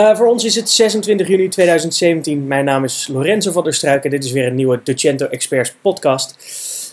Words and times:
Uh, 0.00 0.16
voor 0.16 0.26
ons 0.26 0.44
is 0.44 0.54
het 0.54 0.70
26 0.70 1.28
juni 1.28 1.48
2017. 1.48 2.46
Mijn 2.46 2.64
naam 2.64 2.84
is 2.84 3.08
Lorenzo 3.12 3.52
van 3.52 3.64
der 3.64 3.74
Struik 3.74 4.04
en 4.04 4.10
dit 4.10 4.24
is 4.24 4.32
weer 4.32 4.46
een 4.46 4.54
nieuwe 4.54 4.80
Docento 4.84 5.26
Experts 5.26 5.74
podcast. 5.80 6.34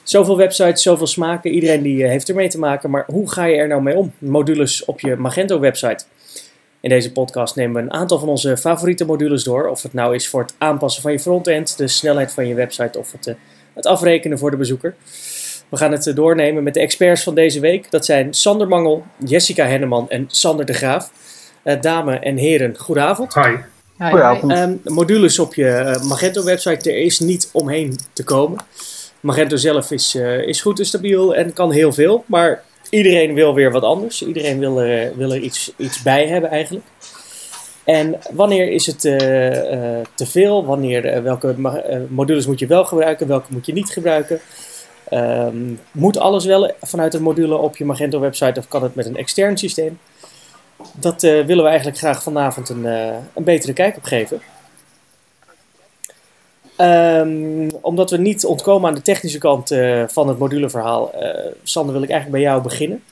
Zoveel 0.04 0.38
websites, 0.38 0.82
zoveel 0.82 1.07
smaken, 1.07 1.51
iedereen 1.51 1.81
die 1.81 2.04
uh, 2.04 2.09
heeft 2.09 2.29
ermee 2.29 2.47
te 2.47 2.59
maken. 2.59 2.89
Maar 2.89 3.04
hoe 3.07 3.31
ga 3.31 3.46
je 3.46 3.55
er 3.55 3.67
nou 3.67 3.81
mee 3.81 3.96
om? 3.96 4.13
Modules 4.17 4.85
op 4.85 4.99
je 4.99 5.15
Magento 5.15 5.59
website. 5.59 6.05
In 6.79 6.89
deze 6.89 7.12
podcast 7.12 7.55
nemen 7.55 7.75
we 7.75 7.81
een 7.81 7.93
aantal 7.93 8.20
van 8.20 8.29
onze 8.29 8.57
favoriete 8.57 9.06
modules 9.06 9.44
door. 9.44 9.67
Of 9.67 9.83
het 9.83 9.94
nou 9.94 10.15
is 10.15 10.28
voor 10.28 10.42
het 10.42 10.53
aanpassen 10.58 11.01
van 11.01 11.12
je 11.12 11.19
frontend, 11.19 11.78
de 11.78 11.87
snelheid 11.87 12.33
van 12.33 12.47
je 12.47 12.53
website 12.53 12.99
of 12.99 13.12
het, 13.12 13.28
uh, 13.28 13.33
het 13.74 13.85
afrekenen 13.85 14.39
voor 14.39 14.51
de 14.51 14.58
bezoeker. 14.58 14.96
We 15.69 15.78
gaan 15.78 15.92
het 15.92 16.12
doornemen 16.16 16.63
met 16.63 16.73
de 16.73 16.80
experts 16.80 17.23
van 17.23 17.35
deze 17.35 17.59
week. 17.59 17.91
Dat 17.91 18.05
zijn 18.05 18.34
Sander 18.34 18.67
Mangel, 18.67 19.03
Jessica 19.26 19.66
Henneman 19.66 20.09
en 20.09 20.26
Sander 20.27 20.66
de 20.66 20.73
Graaf. 20.73 21.12
Uh, 21.68 21.81
dames 21.81 22.20
en 22.20 22.38
heren, 22.38 22.77
goedenavond. 22.77 23.34
Hi. 23.34 23.55
Goedenavond. 23.98 24.52
Um, 24.52 24.81
modules 24.84 25.40
op 25.40 25.55
je 25.55 25.96
uh, 25.98 26.04
Magento 26.04 26.44
website, 26.44 26.91
er 26.91 26.98
is 26.98 27.20
niet 27.20 27.50
omheen 27.54 27.98
te 28.14 28.24
komen. 28.24 28.60
Magento 29.20 29.55
zelf 29.55 29.91
is, 29.91 30.16
uh, 30.16 30.48
is 30.48 30.62
goed 30.62 30.80
en 30.80 30.86
stabiel 30.86 31.36
en 31.36 31.54
kan 31.54 31.72
heel 31.72 31.94
veel, 31.94 32.24
maar 32.27 32.64
iedereen 32.90 33.34
wil 33.34 33.54
weer 33.54 33.72
wat 33.72 33.84
anders. 33.84 34.22
Iedereen 34.22 34.60
wil 34.60 34.82
er, 34.82 35.18
wil 35.18 35.32
er 35.32 35.40
iets, 35.40 35.72
iets 35.77 36.02
bij 36.02 36.27
hebben 36.27 36.50
eigenlijk. 36.50 36.86
En 37.84 38.16
wanneer 38.32 38.72
is 38.72 38.86
het 38.86 38.99
te 38.99 40.26
veel? 40.26 40.66
Wanneer, 40.66 41.24
welke 41.24 41.55
modules 42.10 42.48
moet 42.48 42.60
je 42.60 42.68
wel 42.68 42.86
gebruiken? 42.86 43.27
Welke 43.27 43.54
moet 43.54 43.66
je 43.66 43.74
niet 43.74 43.90
gebruiken? 43.90 44.40
Um, 45.13 45.80
moet 45.91 46.18
alles 46.18 46.46
wel 46.46 46.72
vanuit 46.82 47.13
een 47.13 47.22
module 47.22 47.55
op 47.55 47.77
je 47.77 47.86
Magento 47.86 48.20
website 48.20 48.60
of 48.60 48.68
kan 48.68 48.84
het 48.84 48.96
met 48.96 49.05
een 49.05 49.18
extern 49.18 49.58
systeem? 49.58 49.99
Dat 50.91 51.23
uh, 51.23 51.46
willen 51.46 51.64
we 51.64 51.70
eigenlijk 51.70 51.98
graag 51.98 52.23
vanavond 52.23 52.70
een, 52.70 52.84
uh, 52.84 53.16
een 53.34 53.44
betere 53.44 53.73
kijk 53.73 53.98
op 53.98 54.04
geven. 54.04 54.41
Um, 56.82 57.70
omdat 57.82 58.10
we 58.10 58.18
niet 58.18 58.46
ontkomen 58.46 58.90
aan 58.90 58.96
de 58.96 59.02
technische 59.02 59.38
kant 59.38 59.71
uh, 59.71 60.04
van 60.08 60.27
het 60.27 60.38
moduleverhaal, 60.38 61.12
Sander, 61.63 61.93
wil 61.93 62.04
ik 62.04 62.10
eigenlijk 62.10 62.41
bij 62.41 62.52
jou 62.52 62.63
beginnen. 62.63 63.04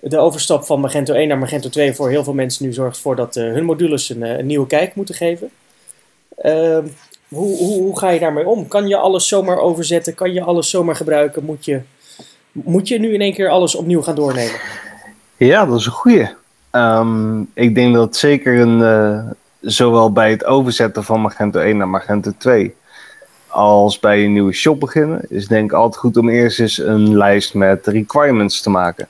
De 0.00 0.18
overstap 0.18 0.64
van 0.64 0.80
Magento 0.80 1.14
1 1.14 1.28
naar 1.28 1.38
Magento 1.38 1.68
2 1.68 1.94
voor 1.94 2.10
heel 2.10 2.24
veel 2.24 2.32
mensen 2.32 2.66
nu 2.66 2.72
zorgt 2.72 2.96
ervoor 2.96 3.16
dat 3.16 3.34
hun 3.34 3.64
modules 3.64 4.08
een, 4.08 4.22
een, 4.22 4.46
nieuwe 4.46 4.66
kijk 4.66 4.94
moeten 4.94 5.14
geven. 5.14 5.50
Ehm, 6.36 6.86
hoe, 7.28 7.56
hoe, 7.56 7.82
hoe, 7.82 7.98
ga 7.98 8.10
je 8.10 8.20
daarmee 8.20 8.46
om? 8.46 8.68
Kan 8.68 8.88
je 8.88 8.96
alles 8.96 9.28
zomaar 9.28 9.58
overzetten? 9.58 10.14
Kan 10.14 10.32
je 10.32 10.42
alles 10.42 10.70
zomaar 10.70 10.96
gebruiken? 10.96 11.44
Moet 11.44 11.64
je, 11.64 11.80
moet 12.52 12.88
je 12.88 12.98
nu 12.98 13.14
in 13.14 13.20
één 13.20 13.32
keer 13.32 13.48
alles 13.48 13.74
opnieuw 13.74 14.02
gaan 14.02 14.14
doornemen? 14.14 14.60
Ja, 15.36 15.66
dat 15.66 15.78
is 15.78 15.86
een 15.86 15.92
goeie. 15.92 16.28
Um, 16.76 17.50
ik 17.54 17.74
denk 17.74 17.94
dat 17.94 18.16
zeker 18.16 18.60
een, 18.60 18.78
uh, 18.78 19.30
zowel 19.60 20.12
bij 20.12 20.30
het 20.30 20.44
overzetten 20.44 21.04
van 21.04 21.20
Magento 21.20 21.60
1 21.60 21.76
naar 21.76 21.88
Magento 21.88 22.32
2 22.38 22.74
als 23.54 23.98
bij 23.98 24.24
een 24.24 24.32
nieuwe 24.32 24.52
shop 24.52 24.80
beginnen, 24.80 25.20
is 25.28 25.46
denk 25.46 25.70
ik 25.70 25.76
altijd 25.76 26.00
goed 26.00 26.16
om 26.16 26.28
eerst 26.28 26.60
eens 26.60 26.78
een 26.78 27.16
lijst 27.16 27.54
met 27.54 27.86
requirements 27.86 28.60
te 28.60 28.70
maken. 28.70 29.08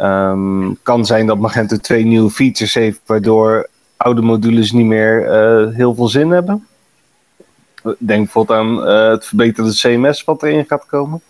Um, 0.00 0.78
kan 0.82 1.06
zijn 1.06 1.26
dat 1.26 1.38
Magento 1.38 1.76
2 1.76 2.04
nieuwe 2.04 2.30
features 2.30 2.74
heeft, 2.74 3.00
waardoor 3.06 3.68
oude 3.96 4.22
modules 4.22 4.72
niet 4.72 4.86
meer 4.86 5.24
uh, 5.24 5.74
heel 5.74 5.94
veel 5.94 6.08
zin 6.08 6.30
hebben. 6.30 6.66
Denk 7.82 8.22
bijvoorbeeld 8.24 8.58
aan 8.58 8.88
uh, 8.88 9.10
het 9.10 9.26
verbeterde 9.26 9.74
CMS 9.74 10.24
wat 10.24 10.42
erin 10.42 10.64
gaat 10.64 10.86
komen. 10.86 11.20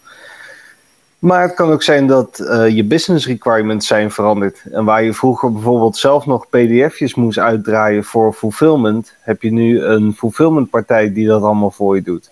Maar 1.21 1.43
het 1.43 1.55
kan 1.55 1.71
ook 1.71 1.83
zijn 1.83 2.07
dat 2.07 2.39
uh, 2.43 2.69
je 2.69 2.85
business 2.85 3.27
requirements 3.27 3.87
zijn 3.87 4.11
veranderd. 4.11 4.63
En 4.73 4.85
waar 4.85 5.03
je 5.03 5.15
vroeger 5.15 5.53
bijvoorbeeld 5.53 5.97
zelf 5.97 6.27
nog 6.27 6.49
pdf'jes 6.49 7.15
moest 7.15 7.39
uitdraaien 7.39 8.05
voor 8.05 8.33
fulfillment, 8.33 9.15
heb 9.21 9.43
je 9.43 9.53
nu 9.53 9.83
een 9.83 10.15
fulfillment 10.15 10.71
partij 10.71 11.13
die 11.13 11.27
dat 11.27 11.43
allemaal 11.43 11.71
voor 11.71 11.95
je 11.95 12.03
doet. 12.03 12.31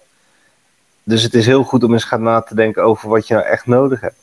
Dus 1.02 1.22
het 1.22 1.34
is 1.34 1.46
heel 1.46 1.62
goed 1.62 1.84
om 1.84 1.92
eens 1.92 2.04
gaan 2.04 2.22
na 2.22 2.40
te 2.40 2.54
denken 2.54 2.82
over 2.82 3.08
wat 3.08 3.28
je 3.28 3.34
nou 3.34 3.46
echt 3.46 3.66
nodig 3.66 4.00
hebt. 4.00 4.18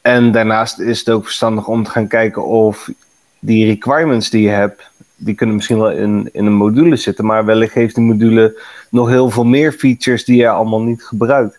En 0.00 0.32
daarnaast 0.32 0.78
is 0.78 0.98
het 0.98 1.10
ook 1.10 1.24
verstandig 1.24 1.66
om 1.66 1.84
te 1.84 1.90
gaan 1.90 2.08
kijken 2.08 2.44
of 2.44 2.90
die 3.38 3.66
requirements 3.66 4.30
die 4.30 4.42
je 4.42 4.48
hebt, 4.48 4.90
die 5.16 5.34
kunnen 5.34 5.54
misschien 5.54 5.78
wel 5.78 5.90
in, 5.90 6.28
in 6.32 6.46
een 6.46 6.52
module 6.52 6.96
zitten, 6.96 7.26
maar 7.26 7.44
wellicht 7.44 7.74
heeft 7.74 7.94
die 7.94 8.04
module 8.04 8.62
nog 8.90 9.08
heel 9.08 9.30
veel 9.30 9.44
meer 9.44 9.72
features 9.72 10.24
die 10.24 10.36
je 10.36 10.48
allemaal 10.48 10.82
niet 10.82 11.04
gebruikt. 11.04 11.58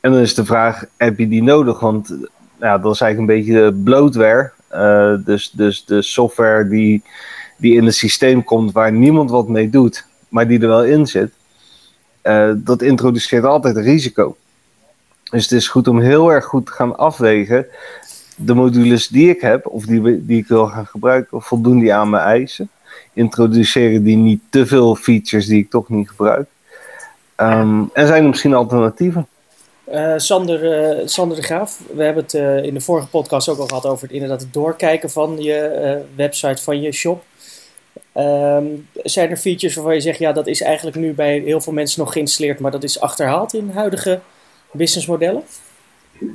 En 0.00 0.12
dan 0.12 0.20
is 0.20 0.34
de 0.34 0.44
vraag, 0.44 0.84
heb 0.96 1.18
je 1.18 1.28
die 1.28 1.42
nodig? 1.42 1.80
Want 1.80 2.16
ja, 2.60 2.78
dat 2.78 2.94
is 2.94 3.00
eigenlijk 3.00 3.18
een 3.18 3.44
beetje 3.44 3.72
bloatware. 3.72 4.50
Uh, 4.72 5.14
dus, 5.24 5.50
dus 5.50 5.84
de 5.84 6.02
software 6.02 6.68
die, 6.68 7.02
die 7.56 7.74
in 7.74 7.84
het 7.84 7.94
systeem 7.94 8.44
komt 8.44 8.72
waar 8.72 8.92
niemand 8.92 9.30
wat 9.30 9.48
mee 9.48 9.70
doet, 9.70 10.06
maar 10.28 10.48
die 10.48 10.60
er 10.60 10.68
wel 10.68 10.84
in 10.84 11.06
zit. 11.06 11.32
Uh, 12.22 12.52
dat 12.56 12.82
introduceert 12.82 13.44
altijd 13.44 13.76
risico. 13.76 14.36
Dus 15.30 15.42
het 15.42 15.52
is 15.52 15.68
goed 15.68 15.88
om 15.88 16.00
heel 16.00 16.32
erg 16.32 16.44
goed 16.44 16.66
te 16.66 16.72
gaan 16.72 16.96
afwegen. 16.96 17.66
De 18.36 18.54
modules 18.54 19.08
die 19.08 19.28
ik 19.28 19.40
heb, 19.40 19.66
of 19.66 19.84
die, 19.84 20.24
die 20.26 20.38
ik 20.38 20.46
wil 20.46 20.66
gaan 20.66 20.86
gebruiken, 20.86 21.42
voldoen 21.42 21.78
die 21.78 21.94
aan 21.94 22.10
mijn 22.10 22.22
eisen? 22.22 22.70
Introduceren 23.12 24.02
die 24.02 24.16
niet 24.16 24.40
te 24.50 24.66
veel 24.66 24.94
features 24.94 25.46
die 25.46 25.58
ik 25.58 25.70
toch 25.70 25.88
niet 25.88 26.08
gebruik? 26.08 26.48
Um, 27.36 27.90
en 27.92 28.06
zijn 28.06 28.22
er 28.22 28.28
misschien 28.28 28.54
alternatieven? 28.54 29.26
Uh, 29.92 30.12
Sander, 30.16 30.90
uh, 30.98 31.06
Sander 31.06 31.36
de 31.36 31.42
Graaf, 31.42 31.80
we 31.94 32.02
hebben 32.02 32.22
het 32.22 32.34
uh, 32.34 32.64
in 32.64 32.74
de 32.74 32.80
vorige 32.80 33.08
podcast 33.08 33.48
ook 33.48 33.58
al 33.58 33.66
gehad 33.66 33.86
over 33.86 34.02
het 34.02 34.12
inderdaad 34.12 34.46
doorkijken 34.52 35.10
van 35.10 35.42
je 35.42 36.02
website, 36.16 36.62
van 36.62 36.80
je 36.80 36.92
shop. 36.92 37.22
Um, 38.16 38.88
zijn 38.94 39.30
er 39.30 39.36
features 39.36 39.74
waarvan 39.74 39.94
je 39.94 40.00
zegt, 40.00 40.18
ja, 40.18 40.32
dat 40.32 40.46
is 40.46 40.60
eigenlijk 40.60 40.96
nu 40.96 41.12
bij 41.12 41.38
heel 41.38 41.60
veel 41.60 41.72
mensen 41.72 42.00
nog 42.00 42.12
geïnstalleerd, 42.12 42.58
maar 42.58 42.70
dat 42.70 42.84
is 42.84 43.00
achterhaald 43.00 43.54
in 43.54 43.70
huidige 43.70 44.20
businessmodellen? 44.72 45.42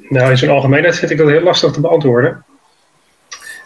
Nou, 0.10 0.30
in 0.30 0.38
zijn 0.38 0.52
algemeenheid 0.52 0.96
vind 0.96 1.12
ik 1.12 1.18
dat 1.18 1.30
heel 1.30 1.42
lastig 1.42 1.72
te 1.72 1.82
beantwoorden. 1.82 2.46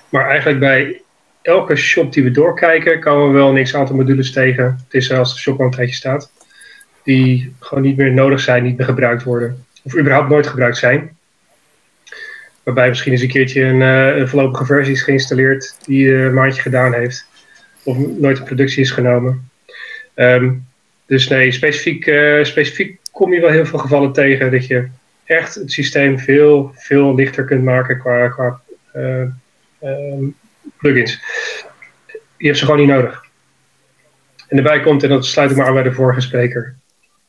Maar 0.10 0.30
eigenlijk 0.30 0.60
bij 0.60 1.02
elke 1.42 1.76
shop 1.76 2.14
die 2.14 2.24
we 2.24 2.32
doorkijken, 2.32 3.00
komen 3.00 3.28
we 3.28 3.34
wel 3.34 3.58
een 3.58 3.64
x 3.64 3.76
aantal 3.76 3.96
modules 3.96 4.32
tegen. 4.32 4.64
Het 4.84 4.94
is 4.94 5.12
als 5.12 5.34
de 5.34 5.40
shop 5.40 5.60
al 5.60 5.66
een 5.66 5.72
tijdje 5.72 5.96
staat. 5.96 6.32
Die 7.04 7.56
gewoon 7.60 7.84
niet 7.84 7.98
meer 7.98 8.12
nodig 8.12 8.40
zijn, 8.40 8.64
niet 8.64 8.78
meer 8.78 8.88
gebruikt 8.88 9.24
worden 9.24 9.68
of 9.90 9.98
überhaupt 9.98 10.30
nooit 10.30 10.48
gebruikt 10.48 10.78
zijn. 10.78 11.18
Waarbij 12.64 12.90
misschien 12.90 13.12
eens 13.12 13.22
een 13.22 13.28
keertje 13.28 13.64
een, 13.64 13.82
een 13.82 14.28
voorlopige 14.28 14.66
versie 14.66 14.94
is 14.94 15.02
geïnstalleerd 15.02 15.78
die 15.86 16.06
uh, 16.06 16.24
een 16.24 16.34
maandje 16.34 16.62
gedaan 16.62 16.94
heeft. 16.94 17.28
Of 17.84 17.98
nooit 17.98 18.38
in 18.38 18.44
productie 18.44 18.82
is 18.82 18.92
genomen. 18.92 19.50
Um, 20.16 20.68
dus 21.06 21.28
nee, 21.28 21.52
specifiek, 21.52 22.06
uh, 22.06 22.44
specifiek 22.44 23.00
kom 23.12 23.34
je 23.34 23.42
wel 23.42 23.50
heel 23.50 23.66
veel 23.66 23.80
gevallen 23.80 24.14
tegen 24.14 24.52
dat 24.52 24.68
je 24.68 24.88
echt 25.24 25.56
het 25.56 25.72
systeem 25.72 26.20
veel, 26.20 26.72
veel 26.76 27.16
lichter 27.16 27.46
kunt 27.46 27.64
maken 27.64 28.00
qua, 28.00 28.28
qua 28.28 28.62
um, 29.82 30.36
plugins. 30.78 31.20
Je 32.38 32.46
hebt 32.46 32.58
ze 32.58 32.66
gewoon 32.66 32.80
niet 32.80 32.90
nodig. 32.90 33.26
En 34.48 34.56
daarbij 34.56 34.80
komt, 34.80 35.04
en 35.04 35.10
dat 35.10 35.26
sluit 35.26 35.52
ik 35.52 35.58
maar 35.58 35.68
aan 35.68 35.74
bij 35.74 35.84
de 35.84 35.94
vorige 35.94 36.22
spreker. 36.22 36.76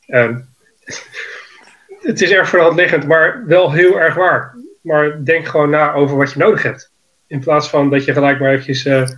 Um, 0.07 0.49
het 2.11 2.21
is 2.21 2.31
erg 2.31 2.49
voor 2.49 2.59
de 2.59 2.65
hand 2.65 2.77
liggend, 2.77 3.07
maar 3.07 3.43
wel 3.47 3.73
heel 3.73 4.01
erg 4.01 4.15
waar. 4.15 4.55
Maar 4.81 5.25
denk 5.25 5.47
gewoon 5.47 5.71
na 5.71 5.93
over 5.93 6.17
wat 6.17 6.33
je 6.33 6.39
nodig 6.39 6.63
hebt. 6.63 6.91
In 7.27 7.41
plaats 7.41 7.69
van 7.69 7.91
dat 7.91 8.05
je 8.05 8.13
gelijk 8.13 8.41
maar 8.41 8.51
eventjes 8.51 8.85
uh, 8.85 9.07
de 9.07 9.17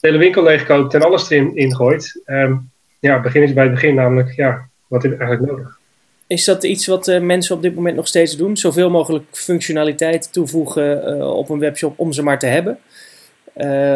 hele 0.00 0.18
winkel 0.18 0.42
leegkoopt 0.42 0.94
en 0.94 1.02
alles 1.02 1.30
erin 1.30 1.56
ingooit. 1.56 2.22
Um, 2.26 2.70
ja, 3.00 3.20
begin 3.20 3.42
eens 3.42 3.52
bij 3.52 3.64
het 3.64 3.72
begin, 3.72 3.94
namelijk, 3.94 4.32
ja, 4.32 4.68
wat 4.86 5.02
heb 5.02 5.12
je 5.12 5.18
eigenlijk 5.18 5.50
nodig? 5.50 5.78
Is 6.26 6.44
dat 6.44 6.64
iets 6.64 6.86
wat 6.86 7.08
uh, 7.08 7.20
mensen 7.20 7.56
op 7.56 7.62
dit 7.62 7.74
moment 7.74 7.96
nog 7.96 8.06
steeds 8.06 8.36
doen? 8.36 8.56
Zoveel 8.56 8.90
mogelijk 8.90 9.24
functionaliteit 9.30 10.32
toevoegen 10.32 11.16
uh, 11.16 11.36
op 11.36 11.48
een 11.48 11.58
webshop 11.58 11.98
om 11.98 12.12
ze 12.12 12.22
maar 12.22 12.38
te 12.38 12.46
hebben? 12.46 12.78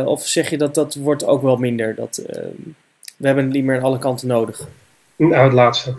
of 0.04 0.26
zeg 0.26 0.50
je 0.50 0.58
dat 0.58 0.74
dat 0.74 0.94
wordt 0.94 1.26
ook 1.26 1.42
wel 1.42 1.56
minder? 1.56 1.94
Dat, 1.94 2.22
we 3.16 3.26
hebben 3.26 3.44
het 3.44 3.52
niet 3.52 3.64
meer 3.64 3.76
aan 3.76 3.82
alle 3.82 3.98
kanten 3.98 4.28
nodig? 4.28 4.68
Nou, 5.16 5.44
het 5.44 5.52
laatste 5.52 5.94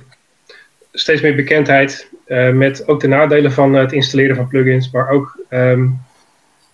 steeds 0.94 1.22
meer 1.22 1.36
bekendheid 1.36 2.10
uh, 2.28 2.50
met 2.50 2.88
ook 2.88 3.00
de 3.00 3.08
nadelen 3.08 3.52
van 3.52 3.74
het 3.74 3.92
installeren 3.92 4.36
van 4.36 4.48
plugins, 4.48 4.92
maar 4.92 5.10
ook 5.10 5.40
um, 5.50 6.00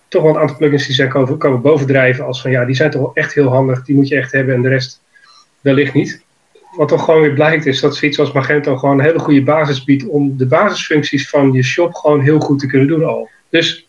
toch 0.08 0.22
wel 0.22 0.34
een 0.34 0.40
aantal 0.40 0.56
plugins 0.56 0.86
die 0.86 0.94
zijn 0.94 1.08
komen, 1.08 1.38
komen 1.38 1.60
bovendrijven 1.60 2.24
als 2.24 2.42
van 2.42 2.50
ja, 2.50 2.64
die 2.64 2.74
zijn 2.74 2.90
toch 2.90 3.00
wel 3.00 3.14
echt 3.14 3.34
heel 3.34 3.48
handig, 3.48 3.84
die 3.84 3.94
moet 3.94 4.08
je 4.08 4.16
echt 4.16 4.32
hebben 4.32 4.54
en 4.54 4.62
de 4.62 4.68
rest 4.68 5.00
wellicht 5.60 5.94
niet. 5.94 6.22
Wat 6.76 6.88
toch 6.88 7.04
gewoon 7.04 7.20
weer 7.20 7.32
blijkt 7.32 7.66
is 7.66 7.80
dat 7.80 7.96
zoiets 7.96 8.18
als 8.18 8.32
Magento 8.32 8.76
gewoon 8.76 8.98
een 8.98 9.04
hele 9.04 9.18
goede 9.18 9.42
basis 9.42 9.84
biedt 9.84 10.06
om 10.06 10.36
de 10.36 10.46
basisfuncties 10.46 11.28
van 11.28 11.52
je 11.52 11.62
shop 11.62 11.94
gewoon 11.94 12.20
heel 12.20 12.40
goed 12.40 12.58
te 12.58 12.66
kunnen 12.66 12.88
doen 12.88 13.04
al. 13.04 13.28
Dus 13.48 13.86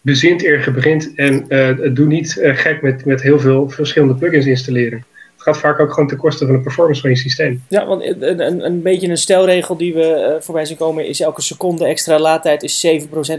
bezint 0.00 0.44
eer 0.44 0.64
je 0.64 0.70
begint 0.70 1.14
en 1.14 1.44
uh, 1.48 1.94
doe 1.94 2.06
niet 2.06 2.38
gek 2.40 2.82
met, 2.82 3.04
met 3.04 3.22
heel 3.22 3.40
veel 3.40 3.68
verschillende 3.68 4.14
plugins 4.14 4.46
installeren 4.46 5.04
gaat 5.42 5.58
vaak 5.58 5.80
ook 5.80 5.92
gewoon 5.92 6.08
ten 6.08 6.16
koste 6.18 6.46
van 6.46 6.54
de 6.54 6.60
performance 6.60 7.00
van 7.00 7.10
je 7.10 7.16
systeem. 7.16 7.62
Ja, 7.68 7.86
want 7.86 8.02
een, 8.02 8.40
een, 8.46 8.64
een 8.64 8.82
beetje 8.82 9.08
een 9.08 9.16
stelregel 9.16 9.76
die 9.76 9.94
we 9.94 10.34
uh, 10.36 10.42
voorbij 10.42 10.64
zien 10.64 10.76
komen 10.76 11.06
is 11.06 11.20
elke 11.20 11.42
seconde 11.42 11.84
extra 11.84 12.18
laadtijd 12.18 12.62
is 12.62 12.86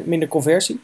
7% 0.01 0.03
minder 0.03 0.27
conversie. 0.27 0.79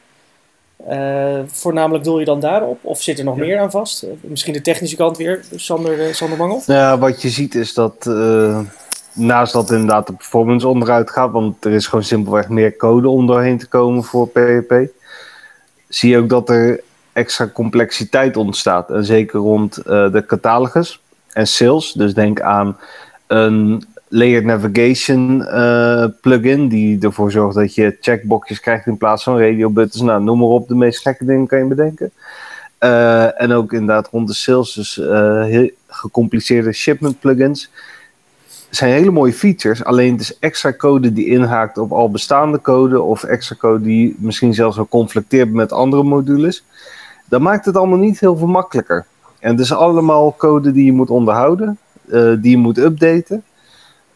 Uh, 0.90 1.40
voornamelijk 1.48 2.04
doel 2.04 2.20
je 2.20 2.26
dan 2.26 2.40
daarop? 2.40 2.80
Of 2.82 3.02
zit 3.02 3.20
er 3.20 3.26
nog 3.26 3.38
Ja. 3.38 3.44
meer 3.44 3.60
aan 3.60 3.72
vast? 3.72 4.04
Uh, 4.04 4.10
misschien 4.22 4.54
de 4.54 4.62
technische 4.62 4.96
kant 4.96 5.18
weer, 5.18 5.44
Sander, 5.56 6.08
uh, 6.08 6.14
Sander 6.14 6.38
Mangel? 6.38 6.62
Ja, 6.66 6.98
wat 6.98 7.22
je 7.22 7.30
ziet 7.30 7.56
is 7.56 7.74
dat 7.74 8.06
uh, 8.08 8.60
naast 9.14 9.54
dat 9.54 9.72
inderdaad 9.72 10.08
de 10.08 10.14
performance 10.14 10.68
onderuit 10.68 11.10
gaat, 11.10 11.32
want 11.32 11.66
er 11.66 11.72
is 11.72 11.88
gewoon 11.88 12.04
simpelweg 12.04 12.50
meer 12.50 12.76
code 12.76 13.10
om 13.10 13.28
doorheen 13.28 13.58
te 13.58 13.68
komen 13.68 14.04
voor 14.04 14.28
PHP, 14.28 14.74
zie 15.88 16.10
je 16.10 16.18
ook 16.18 16.30
dat 16.30 16.50
er 16.50 16.82
extra 17.14 17.50
complexiteit 17.54 18.38
ontstaat. 18.38 18.90
En 18.90 19.06
zeker 19.06 19.40
rond 19.40 19.78
uh, 19.80 20.12
de 20.12 20.26
catalogus 20.26 21.02
en 21.38 21.48
sales. 21.48 21.92
Dus 21.92 22.14
denk 22.14 22.42
aan 22.42 22.78
een 23.28 23.84
layered 24.08 24.46
navigation 24.46 25.42
uh, 25.42 26.06
plugin 26.22 26.68
die 26.68 27.00
ervoor 27.00 27.32
zorgt 27.32 27.56
dat 27.56 27.76
je 27.76 27.98
checkboxjes 28.02 28.60
krijgt 28.60 28.86
in 28.86 28.98
plaats 28.98 29.24
van 29.24 29.40
radio 29.40 29.70
buttons. 29.70 30.04
Nou, 30.04 30.24
noem 30.24 30.40
maar 30.40 30.48
op, 30.48 30.68
de 30.68 30.76
meest 30.76 31.02
gekke 31.02 31.26
dingen 31.26 31.48
kan 31.48 31.60
je 31.60 31.66
bedenken. 31.66 32.12
Uh, 32.80 33.42
en 33.42 33.52
ook 33.52 33.74
inderdaad 33.74 34.10
rond 34.12 34.28
de 34.28 34.34
sales, 34.34 34.74
dus 34.74 34.98
uh, 34.98 35.44
heel 35.44 35.70
gecompliceerde 35.88 36.72
shipment 36.72 37.20
plugins. 37.20 37.72
zijn 38.70 38.92
hele 38.92 39.12
mooie 39.12 39.34
features, 39.34 39.84
alleen 39.84 40.12
het 40.12 40.22
is 40.22 40.40
extra 40.40 40.74
code 40.74 41.14
die 41.14 41.26
inhaakt 41.26 41.78
op 41.78 41.92
al 41.92 42.12
bestaande 42.12 42.62
code 42.62 43.02
of 43.02 43.24
extra 43.24 43.56
code 43.56 43.84
die 43.84 44.16
misschien 44.20 44.54
zelfs 44.54 44.76
wel 44.76 44.88
conflicteert 44.88 45.52
met 45.52 45.72
andere 45.72 46.04
modules. 46.04 46.64
Dat 47.30 47.42
maakt 47.42 47.66
het 47.66 47.78
allemaal 47.78 47.98
niet 47.98 48.20
heel 48.20 48.38
veel 48.38 48.48
makkelijker. 48.48 49.06
En 49.40 49.52
het 49.52 49.60
is 49.60 49.74
allemaal 49.74 50.36
code 50.38 50.72
die 50.72 50.86
je 50.86 50.94
moet 50.94 51.10
onderhouden, 51.10 51.78
uh, 52.06 52.34
die 52.42 52.52
je 52.52 52.58
moet 52.58 52.78
updaten. 52.78 53.44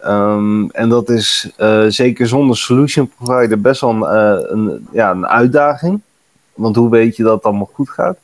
Um, 0.05 0.71
en 0.71 0.89
dat 0.89 1.09
is 1.09 1.51
uh, 1.57 1.85
zeker 1.87 2.27
zonder 2.27 2.57
solution 2.57 3.11
provider 3.17 3.61
best 3.61 3.81
wel 3.81 3.89
een, 3.89 4.01
uh, 4.01 4.49
een, 4.49 4.87
ja, 4.91 5.11
een 5.11 5.27
uitdaging. 5.27 6.01
Want 6.53 6.75
hoe 6.75 6.89
weet 6.89 7.15
je 7.15 7.23
dat 7.23 7.35
het 7.35 7.43
allemaal 7.43 7.69
goed 7.73 7.89
gaat? 7.89 8.17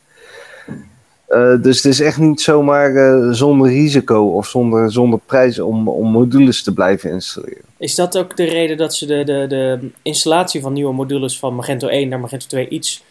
Dus 1.62 1.76
het 1.76 1.86
is 1.86 2.00
echt 2.00 2.18
niet 2.18 2.42
zomaar 2.42 3.34
zonder 3.34 3.68
risico 3.68 4.26
of 4.26 4.48
zonder, 4.48 4.92
zonder 4.92 5.20
prijs 5.26 5.60
om, 5.60 5.90
om 5.90 6.12
modules 6.12 6.64
te 6.64 6.74
blijven 6.74 7.12
installeren. 7.12 7.64
Is 7.78 7.96
dat 7.96 8.18
ook 8.18 8.38
de 8.38 8.44
reden 8.44 8.78
dat 8.78 8.96
ze 8.96 9.06
de, 9.06 9.24
de, 9.24 9.46
de 9.48 9.90
installatie 10.02 10.62
van 10.62 10.74
nieuwe 10.74 10.94
modules 10.94 11.40
van 11.40 11.56
Magento 11.56 11.88
1 11.88 12.10
naar 12.10 12.20
Magento 12.20 12.46
2 12.48 12.70
iets 12.70 13.04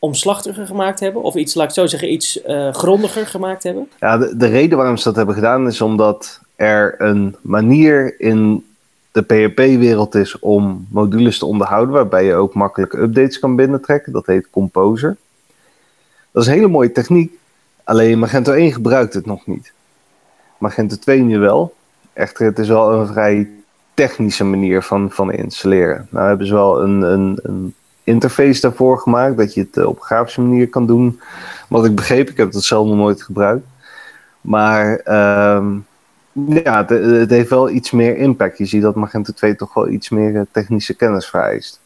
omslachtiger 0.00 0.66
gemaakt 0.66 1.00
hebben? 1.00 1.22
Of 1.22 1.34
iets, 1.34 1.54
laat 1.54 1.68
ik 1.68 1.74
zo 1.74 1.86
zeggen, 1.86 2.12
iets 2.12 2.40
grondiger 2.72 3.26
gemaakt 3.26 3.62
hebben? 3.62 3.88
Ja, 4.00 4.18
de, 4.18 4.36
de 4.36 4.46
reden 4.46 4.78
waarom 4.78 4.96
ze 4.96 5.04
dat 5.04 5.16
hebben 5.16 5.34
gedaan 5.34 5.66
is 5.66 5.80
omdat 5.80 6.40
er 6.56 6.94
een 6.98 7.36
manier 7.40 8.20
in 8.20 8.64
de 9.12 9.22
PHP-wereld 9.22 10.14
is 10.14 10.38
om 10.38 10.86
modules 10.90 11.38
te 11.38 11.46
onderhouden, 11.46 11.94
waarbij 11.94 12.24
je 12.24 12.34
ook 12.34 12.54
makkelijk 12.54 12.92
updates 12.92 13.38
kan 13.38 13.56
binnentrekken. 13.56 14.12
Dat 14.12 14.26
heet 14.26 14.50
Composer. 14.50 15.16
Dat 16.30 16.42
is 16.42 16.48
een 16.48 16.54
hele 16.54 16.68
mooie 16.68 16.92
techniek, 16.92 17.32
alleen 17.84 18.18
Magento 18.18 18.52
1 18.52 18.72
gebruikt 18.72 19.14
het 19.14 19.26
nog 19.26 19.46
niet. 19.46 19.72
Magento 20.58 20.96
2 20.96 21.20
nu 21.20 21.38
wel. 21.38 21.74
Echter, 22.12 22.46
het 22.46 22.58
is 22.58 22.68
wel 22.68 22.92
een 22.92 23.06
vrij 23.06 23.48
technische 23.94 24.44
manier 24.44 24.82
van, 24.82 25.10
van 25.10 25.32
installeren. 25.32 26.06
Nou 26.10 26.28
hebben 26.28 26.46
ze 26.46 26.54
wel 26.54 26.82
een, 26.82 27.02
een, 27.02 27.38
een 27.42 27.74
interface 28.10 28.60
daarvoor 28.60 28.98
gemaakt, 28.98 29.36
dat 29.36 29.54
je 29.54 29.60
het 29.70 29.86
op 29.86 29.96
een 29.96 30.02
grafische 30.02 30.40
manier 30.40 30.68
kan 30.68 30.86
doen. 30.86 31.20
Wat 31.68 31.84
ik 31.84 31.94
begreep, 31.94 32.30
ik 32.30 32.36
heb 32.36 32.52
het 32.52 32.64
zelf 32.64 32.86
nog 32.86 32.96
nooit 32.96 33.22
gebruikt. 33.22 33.66
Maar 34.40 35.00
um, 35.56 35.86
ja, 36.32 36.84
het, 36.86 37.30
heeft 37.30 37.50
wel 37.50 37.70
iets 37.70 37.90
meer 37.90 38.16
impact. 38.16 38.58
Je 38.58 38.66
ziet 38.66 38.82
dat 38.82 38.94
Magento 38.94 39.32
2 39.32 39.56
toch 39.56 39.74
wel 39.74 39.88
iets 39.88 40.08
meer 40.08 40.46
technische 40.52 40.94
kennis 40.94 41.26
vereist. 41.26 41.80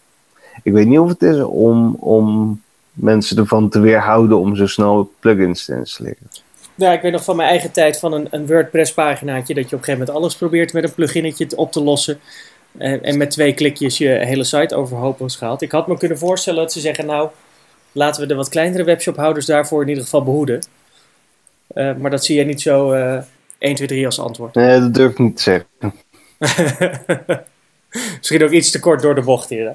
Ik 0.62 0.72
weet 0.72 0.86
niet 0.86 0.98
of 0.98 1.08
het 1.08 1.22
is 1.22 1.40
om, 1.40 1.94
om 1.94 2.60
mensen 2.92 3.36
ervan 3.36 3.68
te 3.68 3.80
weerhouden 3.80 4.38
om 4.38 4.56
zo 4.56 4.66
snel 4.66 5.12
plugins 5.20 5.64
te 5.64 5.74
installeren. 5.74 6.28
Ja, 6.74 6.92
ik 6.92 7.02
weet 7.02 7.12
nog 7.12 7.24
van 7.24 7.36
mijn 7.36 7.48
eigen 7.48 7.72
tijd 7.72 7.98
van 7.98 8.12
een, 8.12 8.26
een 8.30 8.46
WordPress-paginaatje 8.46 9.54
dat 9.54 9.70
je 9.70 9.76
op 9.76 9.80
een 9.80 9.84
gegeven 9.84 9.98
moment 9.98 10.16
alles 10.16 10.36
probeert 10.36 10.72
met 10.72 10.84
een 10.84 10.94
pluginnetje 10.94 11.56
op 11.56 11.72
te 11.72 11.82
lossen. 11.82 12.18
En, 12.78 13.02
en 13.02 13.16
met 13.16 13.30
twee 13.30 13.54
klikjes 13.54 13.98
je 13.98 14.08
hele 14.08 14.44
site 14.44 14.74
overhoop 14.74 15.18
was 15.18 15.36
gehaald. 15.36 15.62
Ik 15.62 15.72
had 15.72 15.86
me 15.86 15.98
kunnen 15.98 16.18
voorstellen 16.18 16.60
dat 16.60 16.72
ze 16.72 16.80
zeggen, 16.80 17.06
nou, 17.06 17.28
laten 17.92 18.20
we 18.20 18.26
de 18.26 18.34
wat 18.34 18.48
kleinere 18.48 18.84
webshophouders 18.84 19.46
daarvoor 19.46 19.82
in 19.82 19.88
ieder 19.88 20.04
geval 20.04 20.22
behoeden. 20.22 20.66
Uh, 21.74 21.94
maar 21.96 22.10
dat 22.10 22.24
zie 22.24 22.36
je 22.36 22.44
niet 22.44 22.62
zo 22.62 22.92
uh, 22.92 23.18
1, 23.58 23.74
2, 23.74 23.88
3 23.88 24.06
als 24.06 24.20
antwoord. 24.20 24.54
Nee, 24.54 24.80
dat 24.80 24.94
durf 24.94 25.10
ik 25.10 25.18
niet 25.18 25.36
te 25.36 25.42
zeggen. 25.42 25.66
Misschien 28.18 28.44
ook 28.44 28.50
iets 28.50 28.70
te 28.70 28.80
kort 28.80 29.02
door 29.02 29.14
de 29.14 29.22
bocht 29.22 29.48
hier. 29.48 29.74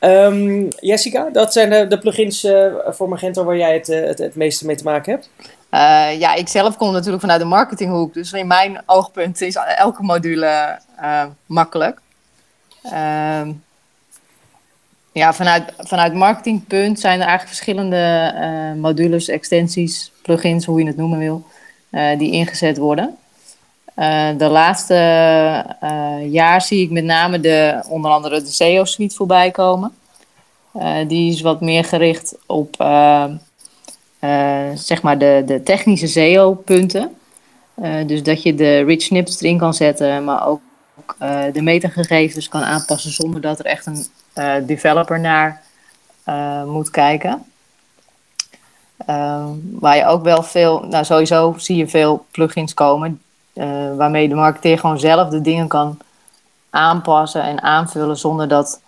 Um, 0.00 0.68
Jessica, 0.80 1.28
dat 1.32 1.52
zijn 1.52 1.70
de, 1.70 1.86
de 1.86 1.98
plugins 1.98 2.44
uh, 2.44 2.74
voor 2.86 3.08
Magento 3.08 3.44
waar 3.44 3.56
jij 3.56 3.74
het, 3.74 3.86
het, 3.86 4.18
het 4.18 4.34
meeste 4.34 4.66
mee 4.66 4.76
te 4.76 4.84
maken 4.84 5.12
hebt? 5.12 5.30
Uh, 5.70 6.18
ja, 6.20 6.34
ik 6.34 6.48
zelf 6.48 6.76
kom 6.76 6.92
natuurlijk 6.92 7.20
vanuit 7.20 7.40
de 7.40 7.46
marketinghoek. 7.46 8.14
Dus 8.14 8.32
in 8.32 8.46
mijn 8.46 8.82
oogpunt 8.86 9.40
is 9.40 9.54
elke 9.54 10.02
module 10.02 10.78
uh, 11.00 11.24
makkelijk. 11.46 12.00
Uh, 12.92 13.48
ja, 15.12 15.34
vanuit, 15.34 15.72
vanuit 15.78 16.14
marketingpunt 16.14 17.00
zijn 17.00 17.20
er 17.20 17.26
eigenlijk 17.26 17.56
verschillende 17.56 18.34
uh, 18.34 18.80
modules, 18.82 19.28
extensies, 19.28 20.12
plugins, 20.22 20.64
hoe 20.64 20.80
je 20.80 20.86
het 20.86 20.96
noemen 20.96 21.18
wil, 21.18 21.44
uh, 21.90 22.18
die 22.18 22.32
ingezet 22.32 22.76
worden. 22.76 23.16
Uh, 23.96 24.28
de 24.38 24.48
laatste 24.48 24.94
jaar 26.28 26.62
zie 26.62 26.82
ik 26.82 26.90
met 26.90 27.04
name 27.04 27.40
de, 27.40 27.84
onder 27.88 28.10
andere 28.10 28.40
de 28.42 28.50
SEO-suite 28.50 29.14
voorbij 29.14 29.50
komen. 29.50 29.92
die 31.06 31.32
is 31.32 31.40
wat 31.40 31.60
meer 31.60 31.84
gericht 31.84 32.36
op 32.46 32.76
uh, 32.80 33.24
zeg 34.74 35.02
maar 35.02 35.18
de, 35.18 35.42
de 35.46 35.62
technische 35.62 36.06
SEO-punten. 36.06 37.16
Dus 38.06 38.22
dat 38.22 38.42
je 38.42 38.54
de 38.54 38.78
rich 38.78 39.02
snippets 39.02 39.40
erin 39.40 39.58
kan 39.58 39.74
zetten, 39.74 40.24
maar 40.24 40.46
ook 40.46 40.60
uh, 41.22 41.42
de 41.52 41.62
metagegevens 41.62 42.48
kan 42.48 42.62
aanpassen 42.62 43.10
zonder 43.12 43.40
dat 43.40 43.58
er 43.58 43.64
echt 43.64 43.86
een 43.86 44.06
developer 44.66 45.20
naar 45.20 45.62
moet 46.66 46.90
kijken. 46.90 47.44
waar 49.70 49.96
je 49.96 50.06
ook 50.06 50.22
wel 50.22 50.42
veel, 50.42 50.80
nou 50.80 51.04
sowieso 51.04 51.54
zie 51.56 51.76
je 51.76 51.88
veel 51.88 52.26
plugins 52.30 52.74
komen, 52.74 53.20
waarmee 53.96 54.28
de 54.28 54.34
marketeer 54.34 54.78
gewoon 54.78 54.98
zelf 54.98 55.28
de 55.28 55.40
dingen 55.40 55.68
kan 55.68 55.98
aanpassen 56.70 57.42
en 57.42 57.62
aanvullen 57.62 58.16
zonder 58.16 58.48
dat 58.48 58.80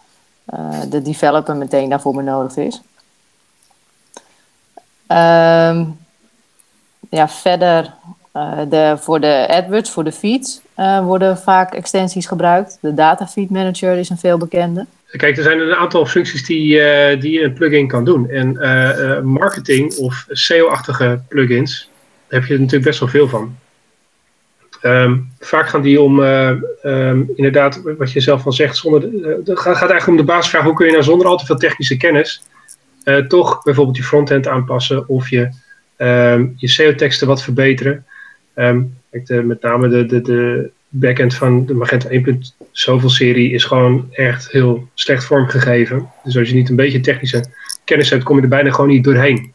de 0.88 1.02
developer 1.02 1.56
meteen 1.56 1.88
daarvoor 1.88 2.14
benodigd 2.14 2.56
is. 2.56 2.80
Um, 5.08 5.98
ja, 7.10 7.28
verder 7.28 7.94
uh, 8.38 8.70
de, 8.70 8.96
voor 9.00 9.20
de 9.20 9.46
AdWords, 9.48 9.90
voor 9.90 10.04
de 10.04 10.12
feeds, 10.12 10.60
uh, 10.76 11.04
worden 11.04 11.38
vaak 11.38 11.74
extensies 11.74 12.26
gebruikt. 12.26 12.78
De 12.80 12.94
Data 12.94 13.26
Feed 13.26 13.50
Manager 13.50 13.96
is 13.96 14.08
een 14.08 14.18
veel 14.18 14.38
bekende. 14.38 14.86
Kijk, 15.10 15.36
er 15.36 15.42
zijn 15.42 15.60
een 15.60 15.74
aantal 15.74 16.06
functies 16.06 16.46
die, 16.46 16.74
uh, 16.74 17.20
die 17.20 17.42
een 17.42 17.52
plugin 17.52 17.88
kan 17.88 18.04
doen. 18.04 18.30
En 18.30 19.26
marketing 19.26 19.96
of 19.96 20.26
SEO-achtige 20.28 21.20
plugins, 21.28 21.90
daar 22.28 22.40
heb 22.40 22.48
je 22.48 22.54
er 22.54 22.60
natuurlijk 22.60 22.88
best 22.88 23.00
wel 23.00 23.08
veel 23.08 23.28
van. 23.28 23.56
Um, 24.82 25.32
vaak 25.38 25.68
gaan 25.68 25.82
die 25.82 26.00
om, 26.00 26.20
um, 26.20 27.30
inderdaad, 27.34 27.80
wat 27.98 28.12
je 28.12 28.20
zelf 28.20 28.46
al 28.46 28.52
zegt, 28.52 28.76
zonder, 28.76 29.02
het 29.44 29.58
gaat 29.58 29.76
eigenlijk 29.76 30.06
om 30.06 30.16
de 30.16 30.24
basisvraag, 30.24 30.64
hoe 30.64 30.74
kun 30.74 30.86
je 30.86 30.92
nou 30.92 31.04
zonder 31.04 31.26
al 31.26 31.36
te 31.36 31.46
veel 31.46 31.56
technische 31.56 31.96
kennis 31.96 32.42
toch 33.28 33.62
bijvoorbeeld 33.62 33.96
je 33.96 34.02
frontend 34.02 34.46
aanpassen 34.46 35.08
of 35.08 35.30
je, 35.30 35.48
um, 35.96 36.54
je 36.56 36.68
SEO-teksten 36.68 37.26
wat 37.26 37.42
verbeteren. 37.42 38.06
Um, 38.58 38.96
de, 39.10 39.42
met 39.42 39.62
name 39.62 39.88
de, 39.88 40.06
de, 40.06 40.20
de 40.20 40.70
backend 40.88 41.34
van 41.34 41.66
de 41.66 41.74
Magento 41.74 42.08
1. 42.08 42.42
zoveel 42.70 43.08
serie 43.08 43.52
is 43.52 43.64
gewoon 43.64 44.08
echt 44.12 44.50
heel 44.50 44.88
slecht 44.94 45.24
vormgegeven. 45.24 46.10
Dus 46.24 46.36
als 46.36 46.48
je 46.48 46.54
niet 46.54 46.68
een 46.68 46.76
beetje 46.76 47.00
technische 47.00 47.44
kennis 47.84 48.10
hebt, 48.10 48.22
kom 48.22 48.36
je 48.36 48.42
er 48.42 48.48
bijna 48.48 48.70
gewoon 48.70 48.90
niet 48.90 49.04
doorheen. 49.04 49.36
En 49.36 49.54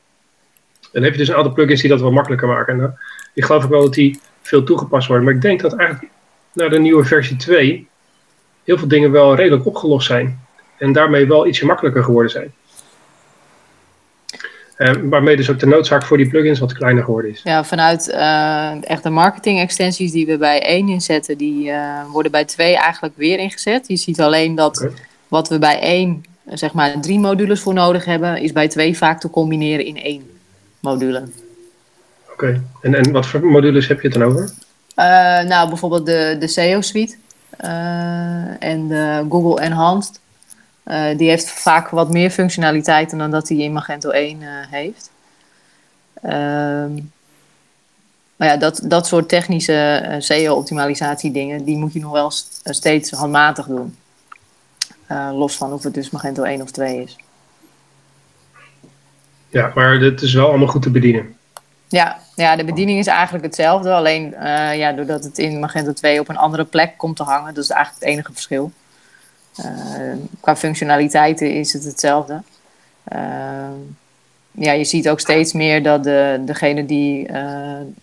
dan 0.92 1.04
heb 1.04 1.12
je 1.12 1.18
dus 1.18 1.28
een 1.28 1.36
aantal 1.36 1.54
plugins 1.54 1.82
die 1.82 1.90
dat 1.90 2.02
wel 2.02 2.12
makkelijker 2.12 2.48
maken. 2.48 2.74
En 2.74 2.80
nou, 2.80 2.92
ik 3.34 3.44
geloof 3.46 3.64
ook 3.64 3.70
wel 3.70 3.82
dat 3.82 3.94
die 3.94 4.20
veel 4.42 4.64
toegepast 4.64 5.08
worden. 5.08 5.26
Maar 5.26 5.34
ik 5.36 5.42
denk 5.42 5.62
dat 5.62 5.76
eigenlijk 5.76 6.12
naar 6.54 6.70
de 6.70 6.80
nieuwe 6.80 7.04
versie 7.04 7.36
2 7.36 7.88
heel 8.64 8.78
veel 8.78 8.88
dingen 8.88 9.12
wel 9.12 9.36
redelijk 9.36 9.66
opgelost 9.66 10.08
zijn. 10.08 10.40
En 10.78 10.92
daarmee 10.92 11.28
wel 11.28 11.48
ietsje 11.48 11.66
makkelijker 11.66 12.04
geworden 12.04 12.32
zijn. 12.32 12.54
Uh, 14.84 14.92
waarmee 15.04 15.36
dus 15.36 15.50
ook 15.50 15.60
de 15.60 15.66
noodzaak 15.66 16.06
voor 16.06 16.18
die 16.18 16.30
plugins 16.30 16.60
wat 16.60 16.74
kleiner 16.74 17.04
geworden 17.04 17.32
is. 17.32 17.42
Ja, 17.44 17.64
vanuit 17.64 18.08
uh, 18.10 19.02
de 19.02 19.10
marketing 19.10 19.60
extensies 19.60 20.12
die 20.12 20.26
we 20.26 20.38
bij 20.38 20.62
1 20.62 20.90
inzetten, 20.90 21.38
die 21.38 21.68
uh, 21.68 22.12
worden 22.12 22.32
bij 22.32 22.46
2 22.46 22.78
eigenlijk 22.78 23.14
weer 23.18 23.40
ingezet. 23.40 23.88
Je 23.88 23.96
ziet 23.96 24.22
alleen 24.22 24.56
dat 24.56 24.82
okay. 24.82 24.94
wat 25.28 25.50
we 25.50 25.60
bij 25.60 25.80
1 25.80 26.24
zeg 26.46 26.74
maar 26.74 27.00
drie 27.02 27.20
modules 27.20 27.62
voor 27.62 27.74
nodig 27.74 28.06
hebben, 28.06 28.42
is 28.42 28.52
bij 28.52 28.68
2 28.68 28.98
vaak 28.98 29.20
te 29.20 29.30
combineren 29.30 29.86
in 29.86 29.98
één 29.98 30.24
module. 30.80 31.24
Oké, 32.32 32.34
okay. 32.34 32.62
en, 32.82 32.96
en 32.96 33.12
wat 33.12 33.26
voor 33.26 33.46
modules 33.46 33.88
heb 33.88 34.02
je 34.02 34.08
het 34.08 34.18
dan 34.18 34.28
over? 34.28 34.52
nou, 35.48 35.68
bijvoorbeeld 35.68 36.06
de, 36.06 36.36
de 36.40 36.48
SEO 36.48 36.82
suite 36.82 37.16
en 38.60 38.88
de 38.88 39.26
Google 39.30 39.62
Enhanced. 39.62 40.20
Eh, 40.84 41.18
die 41.18 41.30
heeft 41.30 41.50
vaak 41.50 41.90
wat 41.90 42.10
meer 42.10 42.30
functionaliteiten 42.30 43.18
dan 43.18 43.32
dat 43.32 43.50
hij 43.50 43.58
in 43.58 43.74
Magento 43.74 44.10
1 44.10 44.42
uh, 44.42 44.50
heeft. 44.70 45.12
Ehm, 46.22 46.94
maar 48.36 48.48
ja, 48.48 48.58
dat, 48.58 48.82
dat 48.84 49.08
soort 49.08 49.30
technische 49.30 50.08
uh, 50.10 50.16
SEO-optimalisatie 50.20 51.32
dingen, 51.32 51.64
die 51.64 51.78
moet 51.78 51.94
je 51.94 52.00
nog 52.00 52.12
wel 52.12 52.32
steeds 52.64 53.12
handmatig 53.12 53.66
doen. 53.66 53.98
los 55.32 55.56
van 55.56 55.74
of 55.74 55.84
het 55.84 55.94
dus 55.94 56.10
Magento 56.10 56.44
1 56.44 56.62
of 56.62 56.72
2 56.72 57.02
is. 57.02 57.16
Ja, 59.50 59.72
maar 59.76 60.00
het 60.00 60.22
is 60.22 60.34
wel 60.34 60.48
allemaal 60.48 60.68
goed 60.68 60.82
te 60.82 60.92
bedienen. 60.92 61.38
Ja, 61.88 62.20
ja, 62.36 62.56
de 62.56 62.64
bediening 62.64 63.00
is 63.00 63.08
eigenlijk 63.08 63.44
hetzelfde. 63.44 63.94
Alleen 63.94 64.36
ja, 64.76 64.92
doordat 64.92 65.24
het 65.24 65.38
in 65.38 65.60
Magento 65.60 65.94
2 65.94 66.20
op 66.20 66.30
een 66.30 66.38
andere 66.38 66.66
plek 66.66 66.98
komt 66.98 67.16
te 67.16 67.24
hangen. 67.24 67.54
Dat 67.54 67.64
is 67.64 67.70
eigenlijk 67.70 68.04
het 68.04 68.14
enige 68.14 68.32
verschil. 68.34 68.72
Uh, 69.60 70.14
qua 70.40 70.56
functionaliteiten 70.56 71.54
is 71.54 71.74
het 71.74 71.84
hetzelfde. 71.84 72.42
Uh, 73.14 73.70
ja, 74.52 74.72
je 74.72 74.84
ziet 74.84 75.10
ook 75.10 75.20
steeds 75.20 75.54
meer 75.54 75.84
dat 75.84 76.04
de, 76.04 76.42
degene 76.46 76.86
die 76.86 77.28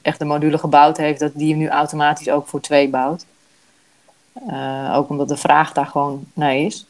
echt 0.02 0.19
de 0.19 0.25
module 0.25 0.59
gebouwd 0.59 0.97
heeft, 0.97 1.21
dat 1.21 1.33
die 1.35 1.50
hem 1.50 1.59
nu 1.59 1.69
automatisch 1.69 2.28
ook 2.28 2.47
voor 2.47 2.61
2 2.61 2.88
bouwt. 2.88 3.25
ook 4.92 5.09
omdat 5.09 5.28
de 5.28 5.37
vraag 5.37 5.73
daar 5.73 5.87
gewoon 5.87 6.25
naar 6.33 6.57
is. 6.57 6.87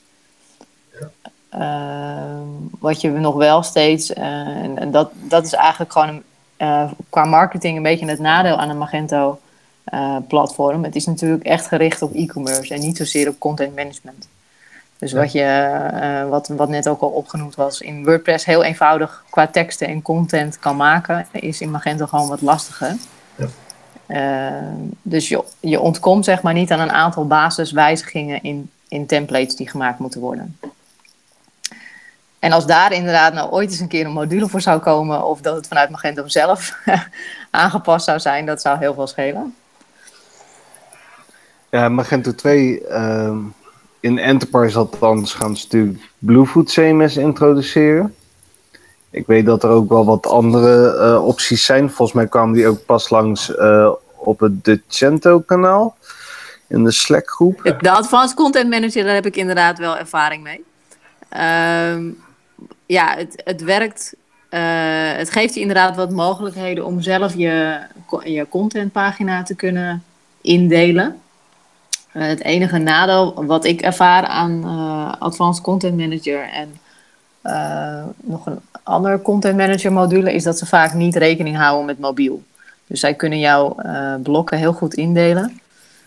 Wat 2.79 3.01
je 3.01 3.11
nog 3.11 3.35
wel 3.35 3.63
steeds, 3.63 4.13
en, 4.13 4.79
en 4.79 4.91
dat, 4.91 5.11
dat 5.15 5.45
is 5.45 5.53
eigenlijk 5.53 5.93
gewoon 5.93 6.09
een, 6.09 6.23
uh, 6.59 6.91
qua 7.09 7.25
marketing 7.25 7.77
een 7.77 7.83
beetje 7.83 8.07
het 8.07 8.19
nadeel 8.19 8.57
aan 8.57 8.71
een 8.71 8.79
Magento 8.79 9.41
platform. 10.29 10.85
Het 10.85 10.97
is 10.97 11.07
natuurlijk 11.07 11.45
echt 11.45 11.67
gericht 11.67 12.03
op 12.03 12.15
e-commerce 12.15 12.75
en 12.75 12.81
niet 12.81 12.97
zozeer 12.97 13.29
op 13.29 13.39
content 13.39 13.77
management. 13.77 14.29
Dus 15.01 15.13
wat, 15.13 15.33
je, 15.33 15.79
uh, 15.95 16.29
wat, 16.29 16.49
wat 16.49 16.69
net 16.69 16.89
ook 16.89 17.01
al 17.01 17.09
opgenoemd 17.09 17.55
was, 17.55 17.81
in 17.81 18.05
WordPress 18.05 18.45
heel 18.45 18.65
eenvoudig 18.65 19.25
qua 19.31 19.47
teksten 19.47 19.89
en 19.89 20.03
content 20.03 20.59
kan 20.59 20.77
maken, 20.77 21.27
is 21.33 21.61
in 21.61 21.71
Magento 21.71 22.07
gewoon 22.07 22.29
wat 22.29 22.41
lastiger. 22.41 22.97
Ja. 23.37 24.63
dus 25.03 25.29
je, 25.29 25.45
je 25.61 25.81
ontkomt 25.81 26.25
zeg 26.25 26.43
maar 26.43 26.53
niet 26.53 26.71
aan 26.71 26.81
een 26.81 26.93
aantal 26.93 27.27
basiswijzigingen 27.27 28.43
in, 28.43 28.71
in 28.89 29.07
templates 29.07 29.57
die 29.57 29.69
gemaakt 29.69 29.99
moeten 29.99 30.21
worden. 30.21 30.59
En 32.39 32.53
als 32.53 32.67
daar 32.67 32.93
inderdaad 32.93 33.33
nou 33.33 33.51
ooit 33.51 33.71
eens 33.71 33.81
een 33.81 33.89
keer 33.89 34.07
een 34.07 34.13
module 34.13 34.49
voor 34.49 34.61
zou 34.61 34.81
komen, 34.81 35.25
of 35.25 35.41
dat 35.41 35.57
het 35.57 35.67
vanuit 35.67 35.91
Magento 35.91 36.29
zelf 36.29 36.79
aangepast 37.51 38.05
zou 38.05 38.21
zijn, 38.21 38.47
dat 38.47 38.61
zou 38.61 38.79
heel 38.79 38.95
veel 38.95 39.07
schelen. 39.07 39.55
Ja, 41.71 41.89
Magento 41.89 42.35
2, 42.35 42.83
uh, 42.89 43.37
in 44.01 44.19
Enterprise 44.19 44.79
althans, 44.79 45.35
gaan 45.35 45.57
ze 45.57 45.65
natuurlijk 45.65 46.11
Bluefoot 46.19 46.73
CMS 46.73 47.17
introduceren. 47.17 48.15
Ik 49.11 49.27
weet 49.27 49.47
dat 49.47 49.63
er 49.63 49.71
ook 49.71 49.89
wel 49.89 50.05
wat 50.05 50.27
andere 50.27 50.97
uh, 50.99 51.27
opties 51.27 51.65
zijn. 51.65 51.91
Volgens 51.91 52.13
mij 52.13 52.27
kwamen 52.27 52.55
die 52.55 52.67
ook 52.67 52.85
pas 52.87 53.11
langs 53.11 53.51
uh, 53.51 53.91
op 54.17 54.41
het 54.41 54.65
Decento 54.65 55.41
kanaal 55.41 55.97
in 56.69 56.85
de 56.85 56.91
Slack 56.91 57.31
groep. 57.31 57.77
De 57.81 57.91
Advanced 57.91 58.37
Content 58.37 58.71
Manager, 58.71 59.05
daar 59.05 59.15
heb 59.15 59.27
ik 59.27 59.37
inderdaad 59.37 59.79
wel 59.79 59.97
ervaring 59.97 60.43
mee. 60.43 60.65
Um, 61.95 62.19
ja, 62.87 63.15
het, 63.17 63.43
het 63.45 63.63
werkt. 63.63 64.15
Uh, 64.51 64.61
het 65.13 65.31
geeft 65.31 65.55
je 65.55 65.61
inderdaad 65.61 65.97
wat 65.97 66.11
mogelijkheden 66.11 66.85
om 66.85 67.01
zelf 67.01 67.35
je, 67.37 67.81
je 68.25 68.47
contentpagina 68.49 69.43
te 69.43 69.55
kunnen 69.55 70.03
indelen. 70.41 71.21
Uh, 72.15 72.27
het 72.27 72.43
enige 72.43 72.79
nadeel 72.79 73.45
wat 73.45 73.65
ik 73.65 73.81
ervaar 73.81 74.27
aan 74.27 74.63
uh, 74.65 75.13
Advanced 75.19 75.63
Content 75.63 75.97
Manager 75.97 76.49
en 76.49 76.81
nog 78.21 78.47
een 78.47 78.61
ander 78.83 79.23
Content 79.23 79.57
Manager 79.57 79.93
module 79.93 80.33
is 80.33 80.43
dat 80.43 80.59
ze 80.59 80.67
vaak 80.67 80.95
niet 80.95 81.17
rekening 81.17 81.57
houden 81.57 81.87
met 81.87 81.99
mobiel. 81.99 82.43
Dus 82.87 83.01
zij 83.01 83.15
kunnen 83.15 83.39
jouw 83.39 83.77
blokken 84.23 84.59
heel 84.59 84.73
goed 84.73 84.95
indelen. 84.95 85.61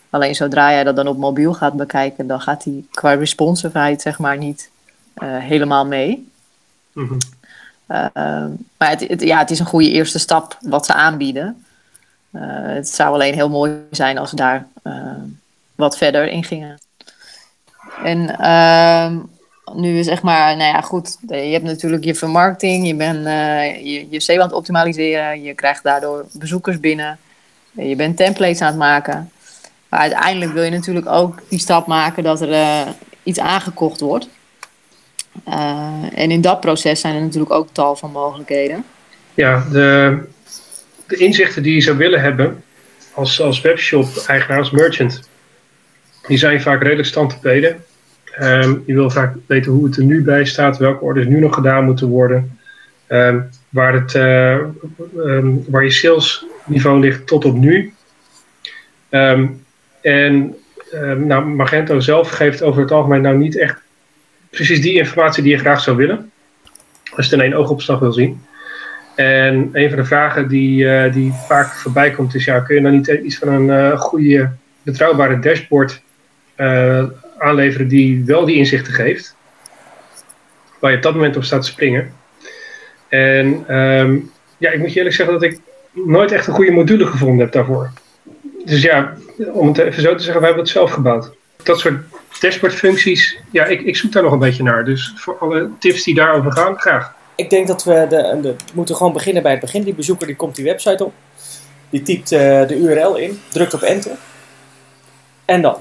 Alleen 0.10 0.36
zodra 0.36 0.72
jij 0.72 0.84
dat 0.84 0.96
dan 0.96 1.08
op 1.08 1.18
mobiel 1.18 1.54
gaat 1.54 1.74
bekijken, 1.74 2.28
dan 2.28 2.42
gaat 2.42 2.64
die 2.64 2.88
qua 2.92 3.14
responsiveheid 3.14 4.02
zeg 4.02 4.20
maar 4.20 4.38
niet 4.38 4.70
helemaal 5.24 5.86
mee. 5.86 6.32
Mm 6.94 7.18
maar 8.78 8.90
het, 8.90 9.08
het, 9.08 9.22
ja, 9.22 9.38
het 9.38 9.52
is 9.52 9.60
een 9.60 9.66
goede 9.66 9.90
eerste 9.90 10.20
stap 10.20 10.58
wat 10.62 10.86
ze 10.86 10.94
aanbieden. 10.94 11.66
Uh, 12.32 12.42
het 12.52 12.90
zou 12.90 13.14
alleen 13.14 13.34
heel 13.34 13.50
mooi 13.50 13.72
zijn 13.92 14.18
als 14.18 14.32
daar 14.32 14.68
wat 15.84 15.98
verder 15.98 16.28
in 16.28 16.44
gingen. 16.44 16.82
En 18.04 18.36
uh, 18.40 19.12
nu 19.76 19.98
is 19.98 20.06
zeg 20.06 20.22
maar, 20.22 20.58
nou 20.58 20.74
ja, 20.74 20.82
goed. 20.82 21.18
Je 21.28 21.36
hebt 21.36 21.64
natuurlijk 21.64 22.04
je 22.04 22.16
vermarkting, 22.16 22.88
je 22.88 22.96
bent 22.96 23.24
je, 23.84 24.08
je 24.10 24.42
het 24.42 24.54
optimaliseren, 24.54 25.44
je 25.44 25.54
krijgt 25.54 25.84
daardoor 25.84 26.26
bezoekers 26.34 26.80
binnen, 26.80 27.18
je 27.72 27.96
bent 27.96 28.18
templates 28.18 28.62
aan 28.62 28.68
het 28.68 28.78
maken. 28.78 29.32
Maar 29.90 30.00
uiteindelijk 30.00 30.54
wil 30.54 30.64
je 30.64 30.70
natuurlijk 30.70 31.10
ook 31.10 31.42
die 31.50 31.60
stap 31.60 31.88
maken 31.88 32.24
dat 32.24 32.42
er 32.42 32.88
iets 33.24 33.40
aangekocht 33.40 34.00
wordt. 34.00 34.28
Uh, 35.48 36.04
en 36.16 36.32
in 36.32 36.42
dat 36.42 36.60
proces 36.60 37.00
zijn 37.00 37.16
er 37.16 37.22
natuurlijk 37.22 37.52
ook 37.52 37.68
tal 37.72 37.96
van 37.96 38.12
mogelijkheden. 38.12 38.86
Ja, 39.34 39.66
de, 39.72 40.20
de 41.08 41.16
inzichten 41.16 41.64
die 41.64 41.74
je 41.74 41.82
zou 41.82 41.98
willen 41.98 42.22
hebben 42.22 42.64
als, 43.14 43.42
als 43.42 43.62
webshop-eigenaar, 43.62 44.58
als 44.58 44.72
merchant, 44.72 45.30
die 46.28 46.38
zijn 46.38 46.62
vaak 46.62 46.82
redelijk 46.82 47.08
standtepeden. 47.08 47.84
Um, 48.42 48.84
je 48.86 48.94
wil 48.94 49.10
vaak 49.10 49.36
weten 49.46 49.72
hoe 49.72 49.86
het 49.86 49.98
er 49.98 50.04
nu 50.04 50.24
bij 50.24 50.46
staat, 50.46 50.78
welke 50.78 51.04
orders 51.04 51.28
nu 51.28 51.40
nog 51.40 51.54
gedaan 51.54 51.86
moeten 51.86 52.08
worden, 52.08 52.60
um, 53.08 53.50
waar, 53.70 53.94
het, 53.94 54.14
uh, 54.14 54.58
um, 55.16 55.66
waar 55.68 55.84
je 55.84 55.92
salesniveau 55.92 57.00
ligt 57.00 57.28
tot 57.28 57.46
op 57.46 57.56
nu. 57.56 57.94
en 59.10 60.56
nou, 61.18 61.46
Magento 61.46 62.00
zelf 62.00 62.30
geeft 62.30 62.62
over 62.62 62.82
het 62.82 62.92
algemeen 62.92 63.22
nou 63.22 63.38
niet 63.38 63.58
echt 63.58 63.82
precies 64.50 64.82
die 64.82 64.98
informatie 64.98 65.44
die 65.44 65.52
je 65.52 65.58
graag 65.58 65.82
zou 65.82 65.98
willen. 65.98 66.32
Als 67.16 67.26
je 67.26 67.32
het 67.32 67.42
in 67.42 67.52
één 67.52 67.60
oogopslag 67.60 68.00
wil 68.00 68.14
zien. 68.14 68.42
En 69.16 69.70
een 69.74 69.90
van 69.90 69.98
de 69.98 70.06
vragen 70.06 70.48
die, 70.48 70.84
uh, 70.84 71.14
die 71.14 71.34
vaak 71.48 71.74
voorbij 71.74 72.12
komt 72.12 72.36
is: 72.36 72.46
ja, 72.46 72.60
kun 72.60 72.76
je 72.76 72.82
nou 72.82 72.96
niet 72.96 73.08
iets 73.08 73.38
van 73.38 73.48
een 73.48 73.68
uh, 73.68 74.00
goede, 74.00 74.52
betrouwbare 74.84 75.40
dashboard 75.40 76.02
aanleveren 77.38 77.88
die 77.88 78.24
wel 78.26 78.46
die 78.46 78.56
inzichten 78.56 78.94
geeft? 78.94 79.36
Waar 80.80 80.92
je 80.92 80.98
op 80.98 81.04
dat 81.04 81.14
moment 81.14 81.36
op 81.38 81.44
staat 81.44 81.62
te 81.62 81.68
springen. 81.68 82.14
En 83.08 83.76
um, 83.78 84.32
ja, 84.58 84.72
ik 84.72 84.80
moet 84.80 84.92
je 84.92 84.98
eerlijk 84.98 85.16
zeggen 85.16 85.40
dat 85.40 85.44
ik 85.44 85.60
nooit 85.92 86.32
echt 86.32 86.48
een 86.48 86.54
goede 86.54 86.72
module 86.72 87.06
gevonden 87.06 87.40
heb 87.40 87.52
daarvoor. 87.52 87.92
Dus 88.66 88.82
ja, 88.82 89.14
om 89.38 89.68
het 89.68 89.78
even 89.78 90.02
zo 90.02 90.16
te 90.16 90.24
zeggen, 90.24 90.40
we 90.40 90.46
hebben 90.48 90.64
het 90.64 90.74
zelf 90.74 90.92
gebouwd. 90.92 91.32
Dat 91.64 91.80
soort 91.80 92.04
dashboardfuncties, 92.40 93.38
ja, 93.52 93.66
ik, 93.66 93.82
ik 93.82 93.96
zoek 93.96 94.12
daar 94.12 94.24
nog 94.24 94.32
een 94.32 94.40
beetje 94.40 94.64
naar. 94.64 94.86
Dus 94.86 95.14
voor 95.16 95.38
alle 95.38 95.70
tips 95.80 96.04
die 96.04 96.16
daarover 96.16 96.52
gaan, 96.52 96.80
graag. 96.80 97.14
Ik 97.36 97.50
denk 97.50 97.68
dat 97.68 97.84
we 97.84 98.06
de, 98.10 98.40
de, 98.42 98.56
moeten 98.74 98.96
gewoon 98.96 99.14
beginnen 99.14 99.44
bij 99.44 99.52
het 99.52 99.62
begin. 99.62 99.84
Die 99.84 99.94
bezoeker 99.94 100.28
die 100.28 100.36
komt 100.36 100.56
die 100.56 100.66
website 100.66 101.04
op. 101.04 101.14
Die 101.90 102.02
typt 102.02 102.32
uh, 102.32 102.40
de 102.68 102.78
URL 102.78 103.16
in, 103.16 103.40
drukt 103.50 103.74
op 103.74 103.82
enter. 103.82 104.12
En 105.46 105.62
dan? 105.62 105.78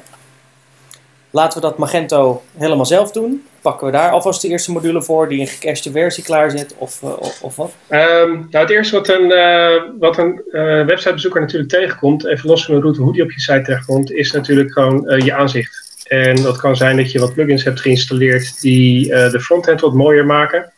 Laten 1.32 1.60
we 1.60 1.66
dat 1.66 1.78
Magento 1.78 2.42
helemaal 2.56 2.86
zelf 2.86 3.12
doen. 3.12 3.42
Pakken 3.62 3.86
we 3.86 3.92
daar 3.92 4.10
alvast 4.10 4.42
de 4.42 4.48
eerste 4.48 4.72
module 4.72 5.02
voor 5.02 5.28
die 5.28 5.40
een 5.40 5.46
gecashte 5.46 5.90
versie 5.90 6.24
klaarzet 6.24 6.74
of, 6.78 7.02
uh, 7.02 7.18
of, 7.18 7.42
of, 7.42 7.56
wat? 7.56 7.72
Um, 7.90 8.46
het 8.50 8.70
eerste 8.70 8.96
wat 8.96 9.08
een, 9.08 9.30
uh, 9.30 9.82
wat 9.98 10.18
een 10.18 10.42
websitebezoeker 10.86 11.40
natuurlijk 11.40 11.70
tegenkomt, 11.70 12.26
even 12.26 12.48
los 12.48 12.64
van 12.64 12.74
de 12.74 12.80
route 12.80 13.00
hoe 13.00 13.12
die 13.12 13.22
op 13.22 13.30
je 13.30 13.40
site 13.40 13.62
terechtkomt, 13.62 14.12
is 14.12 14.32
natuurlijk 14.32 14.72
gewoon 14.72 15.22
je 15.24 15.34
aanzicht. 15.34 16.04
En 16.08 16.42
dat 16.42 16.58
kan 16.58 16.76
zijn 16.76 16.96
dat 16.96 17.12
je 17.12 17.18
wat 17.18 17.34
plugins 17.34 17.64
hebt 17.64 17.80
geïnstalleerd 17.80 18.60
die 18.60 19.08
de 19.08 19.40
frontend 19.40 19.80
wat 19.80 19.94
mooier 19.94 20.26
maken. 20.26 20.72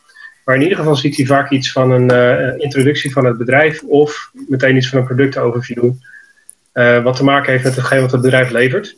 Maar 0.45 0.55
in 0.55 0.61
ieder 0.61 0.77
geval 0.77 0.95
ziet 0.95 1.17
hij 1.17 1.25
vaak 1.25 1.51
iets 1.51 1.71
van 1.71 1.91
een 1.91 2.59
introductie 2.59 3.11
van 3.11 3.25
het 3.25 3.37
bedrijf 3.37 3.81
of 3.83 4.31
meteen 4.47 4.75
iets 4.75 4.89
van 4.89 4.99
een 4.99 5.05
productoverview. 5.05 5.91
Wat 7.03 7.15
te 7.15 7.23
maken 7.23 7.51
heeft 7.51 7.63
met 7.63 7.75
hetgeen 7.75 8.01
wat 8.01 8.11
het 8.11 8.21
bedrijf 8.21 8.49
levert. 8.49 8.95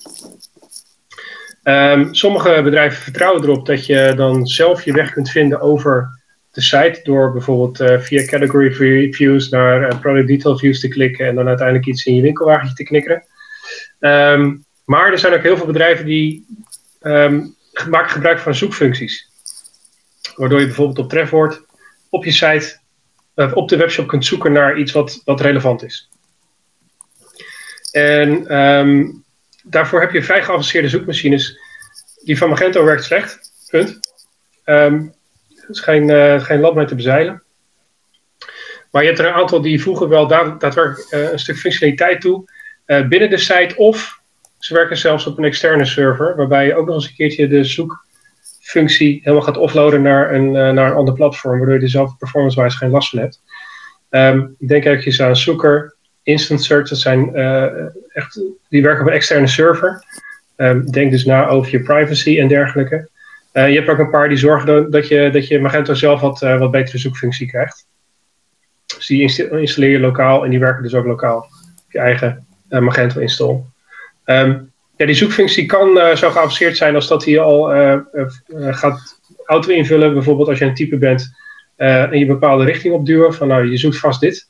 Um, 1.68 2.14
sommige 2.14 2.62
bedrijven 2.64 3.02
vertrouwen 3.02 3.44
erop 3.44 3.66
dat 3.66 3.86
je 3.86 4.14
dan 4.16 4.48
zelf 4.48 4.84
je 4.84 4.94
weg 4.94 5.12
kunt 5.12 5.30
vinden 5.30 5.62
over 5.62 6.10
de 6.52 6.62
site. 6.62 7.00
Door 7.04 7.32
bijvoorbeeld 7.32 8.02
via 8.04 8.26
category 8.26 8.74
views 9.14 9.50
naar 9.50 10.00
product 10.00 10.28
detail 10.28 10.58
views 10.58 10.80
te 10.80 10.88
klikken 10.88 11.28
en 11.28 11.36
dan 11.36 11.48
uiteindelijk 11.48 11.88
iets 11.88 12.06
in 12.06 12.16
je 12.16 12.22
winkelwagentje 12.22 12.76
te 12.76 12.84
knikkeren. 12.84 13.24
Um, 14.00 14.66
maar 14.86 15.12
er 15.12 15.20
zijn 15.20 15.34
ook 15.34 15.44
heel 15.44 15.58
veel 15.58 15.66
bedrijven 15.66 16.06
die 16.06 16.46
um, 17.02 17.56
maken 17.90 18.10
gebruik 18.10 18.40
van 18.40 18.56
zoekfuncties. 18.56 19.30
Waardoor 20.36 20.60
je 20.60 20.66
bijvoorbeeld 20.66 21.00
op 21.00 21.10
trefwoord 21.10 21.66
op 22.10 22.26
je 22.26 22.32
site, 22.32 22.78
uh, 23.36 23.56
op 23.56 23.70
de 23.70 23.78
webshop 23.78 24.08
kunt 24.08 24.26
zoeken 24.26 24.52
naar 24.52 24.78
iets 24.78 24.92
wat, 24.92 25.22
wat 25.26 25.42
relevant 25.42 25.84
is. 25.84 26.10
En 27.92 28.52
daarvoor 29.70 30.02
heb 30.02 30.12
je 30.12 30.24
vrij 30.24 30.44
geavanceerde 30.44 30.90
zoekmachines. 30.90 31.60
Die 32.24 32.38
van 32.38 32.50
Magento 32.50 32.84
werkt 32.84 33.04
slecht, 33.04 33.40
punt. 33.70 34.00
Er 34.64 35.12
is 35.68 35.80
geen, 35.80 36.10
eh, 36.10 36.42
geen 36.42 36.60
land 36.60 36.76
mee 36.76 36.86
te 36.86 36.96
bezeilen. 36.96 37.44
Maar 38.92 39.02
je 39.02 39.08
hebt 39.08 39.20
er 39.20 39.28
een 39.28 39.34
aantal 39.34 39.62
die 39.62 39.82
voegen 39.82 40.10
wel 40.10 40.28
daad- 40.28 40.60
daadwerkelijk 40.60 41.10
eh, 41.10 41.32
een 41.32 41.40
stuk 41.40 41.58
functionaliteit 41.58 42.22
toe 42.22 42.52
eh, 42.86 43.08
binnen 43.08 43.30
de 43.30 43.38
site. 43.38 43.76
Of 43.76 44.22
ze 44.60 44.74
werken 44.74 44.98
zelfs 44.98 45.26
op 45.26 45.38
een 45.38 45.44
externe 45.44 45.86
server, 45.86 46.36
waarbij 46.36 46.66
je 46.66 46.76
ook 46.76 46.86
nog 46.86 46.96
eens 46.96 47.08
een 47.08 47.16
keertje 47.16 47.48
de 47.48 47.64
zoekfunctie 47.64 49.20
helemaal 49.24 49.46
gaat 49.46 49.58
offloaden 49.58 50.02
naar 50.02 50.34
een, 50.34 50.52
naar 50.52 50.92
een 50.92 50.98
ander 50.98 51.14
platform, 51.14 51.58
waardoor 51.58 51.76
je 51.76 51.82
er 51.82 51.90
zelf 51.90 52.18
performance-wise 52.18 52.78
geen 52.78 52.90
last 52.90 53.10
van 53.10 53.20
hebt. 53.20 53.42
Ehm, 54.10 54.40
ik 54.60 54.68
denk 54.68 54.86
eventjes 54.86 55.22
aan 55.22 55.36
Zoeker, 55.36 55.96
Instant 56.28 56.64
Search, 56.64 56.90
dat 56.90 56.98
zijn 56.98 57.36
eh, 57.36 57.86
echt, 58.14 58.42
die 58.70 58.82
werken 58.82 59.02
op 59.02 59.08
een 59.08 59.14
externe 59.14 59.48
server. 59.48 60.04
Ehm, 60.56 60.86
denk 60.86 61.12
dus 61.12 61.26
na 61.26 61.48
over 61.48 61.72
je 61.72 61.82
privacy 61.82 62.40
en 62.40 62.48
dergelijke. 62.48 63.10
Eh, 63.52 63.70
je 63.70 63.76
hebt 63.76 63.90
ook 63.90 64.00
een 64.00 64.10
paar 64.10 64.30
die 64.30 64.38
zorgen 64.38 64.92
dat 64.92 65.08
je, 65.08 65.30
dat 65.32 65.48
je 65.48 65.60
Magento 65.60 65.94
zelf 65.94 66.22
wat, 66.22 66.42
eh, 66.42 66.60
wat 66.60 66.72
betere 66.72 66.98
zoekfunctie 66.98 67.48
krijgt. 67.48 67.88
Dus 68.96 69.08
die 69.08 69.22
insta- 69.22 69.44
installeer 69.44 69.92
je 69.92 70.00
lokaal 70.00 70.44
en 70.44 70.50
die 70.50 70.60
werken 70.60 70.84
dus 70.84 70.94
ook 70.94 71.06
lokaal 71.06 71.38
op 71.38 71.92
je 71.92 72.00
eigen 72.00 72.46
Magento 72.70 73.20
install. 73.20 73.60
Ehm, 74.24 74.60
ja, 74.96 75.06
die 75.06 75.16
zoekfunctie 75.16 75.66
kan 75.66 76.18
zo 76.18 76.30
geavanceerd 76.30 76.78
zijn 76.78 76.96
als 76.96 77.08
dat 77.08 77.26
hij 77.26 77.40
al 77.40 77.64
gaat 78.54 79.20
auto 79.46 79.70
invullen. 79.70 80.14
Bijvoorbeeld 80.14 80.48
als 80.50 80.60
je 80.60 80.66
een 80.66 80.74
type 80.74 80.98
bent 80.98 81.36
en 81.76 82.20
je 82.20 82.26
bepaalde 82.26 82.66
richting 82.66 82.94
opduwen. 82.94 83.34
Van 83.34 83.48
nou, 83.48 83.70
je 83.70 83.78
zoekt 83.78 83.98
vast 83.98 84.20
dit. 84.20 84.50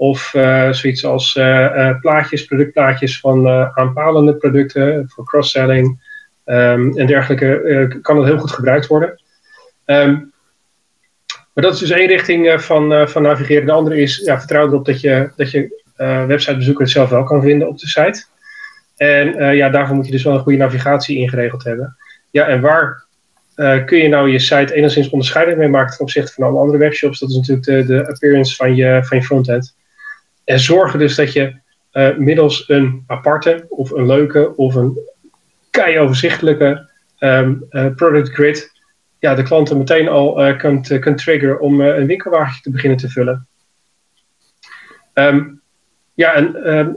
Of 0.00 0.34
eh, 0.34 0.72
zoiets 0.72 1.04
als 1.04 1.36
eh, 1.36 1.88
eh, 1.88 2.00
plaatjes, 2.00 2.44
productplaatjes 2.44 3.20
van 3.20 3.48
aanpalende 3.74 4.36
producten 4.36 5.08
voor 5.08 5.24
cross-selling 5.24 6.00
ehm, 6.44 6.98
en 6.98 7.06
dergelijke. 7.06 7.98
kan 8.02 8.16
dat 8.16 8.24
heel 8.24 8.38
goed 8.38 8.50
gebruikt 8.50 8.86
worden. 8.86 9.20
Ehm, 9.84 10.10
maar 11.54 11.64
dat 11.64 11.72
is 11.72 11.78
dus 11.78 11.90
één 11.90 12.06
richting 12.06 12.62
van, 12.62 13.08
van 13.08 13.22
navigeren. 13.22 13.66
De 13.66 13.72
andere 13.72 13.96
is 13.96 14.22
ja, 14.24 14.38
vertrouw 14.38 14.66
erop 14.66 14.84
dat 14.84 15.00
je, 15.00 15.30
dat 15.36 15.50
je 15.50 15.82
websitebezoeker 16.26 16.82
het 16.82 16.92
zelf 16.92 17.10
wel 17.10 17.24
kan 17.24 17.42
vinden 17.42 17.68
op 17.68 17.78
de 17.78 17.86
site. 17.86 18.24
En 18.96 19.54
ja, 19.56 19.68
daarvoor 19.68 19.96
moet 19.96 20.06
je 20.06 20.12
dus 20.12 20.22
wel 20.22 20.34
een 20.34 20.40
goede 20.40 20.58
navigatie 20.58 21.18
ingeregeld 21.18 21.64
hebben. 21.64 21.96
Ja, 22.30 22.46
en 22.46 22.60
waar 22.60 23.04
kun 23.84 23.98
je 23.98 24.08
nou 24.08 24.30
je 24.30 24.38
site 24.38 24.74
enigszins 24.74 25.10
onderscheidend 25.10 25.58
mee 25.58 25.68
maken 25.68 25.90
ten 25.90 26.00
opzichte 26.00 26.32
van 26.32 26.44
alle 26.44 26.58
andere 26.58 26.78
webshops? 26.78 27.18
Dat 27.18 27.30
is 27.30 27.36
natuurlijk 27.36 27.66
de, 27.66 27.84
de 27.84 28.08
appearance 28.08 28.56
van 28.56 28.76
je, 28.76 29.00
van 29.04 29.16
je 29.16 29.24
frontend. 29.24 29.76
En 30.48 30.60
zorgen 30.60 30.98
dus 30.98 31.14
dat 31.14 31.32
je 31.32 31.54
eh, 31.90 32.16
middels 32.16 32.68
een 32.68 33.04
aparte 33.06 33.66
of 33.68 33.90
een 33.90 34.06
leuke 34.06 34.56
of 34.56 34.74
een 34.74 34.98
kei 35.70 35.98
overzichtelijke 35.98 36.90
eh, 37.18 37.50
product 37.96 38.28
grid 38.28 38.72
ja, 39.18 39.34
de 39.34 39.42
klanten 39.42 39.78
meteen 39.78 40.08
al 40.08 40.56
kunt, 40.56 40.90
eh, 40.90 41.00
kunt 41.00 41.18
triggeren 41.18 41.60
om 41.60 41.80
een 41.80 42.06
winkelwagentje 42.06 42.62
te 42.62 42.70
beginnen 42.70 42.98
te 42.98 43.08
vullen. 43.08 43.46
Ehm, 45.12 45.44
ja, 46.14 46.34
en 46.34 46.64
ehm, 46.64 46.90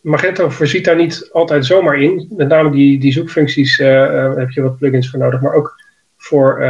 Magento 0.00 0.48
voorziet 0.48 0.84
daar 0.84 0.96
niet 0.96 1.28
altijd 1.32 1.66
zomaar 1.66 1.96
in. 1.96 2.26
Met 2.36 2.48
name 2.48 2.70
die, 2.70 2.98
die 2.98 3.12
zoekfuncties 3.12 3.76
heb 3.76 4.50
je 4.50 4.62
wat 4.62 4.78
plugins 4.78 5.10
voor 5.10 5.18
nodig. 5.18 5.40
Maar 5.40 5.54
ook 5.54 5.82
voor 6.16 6.62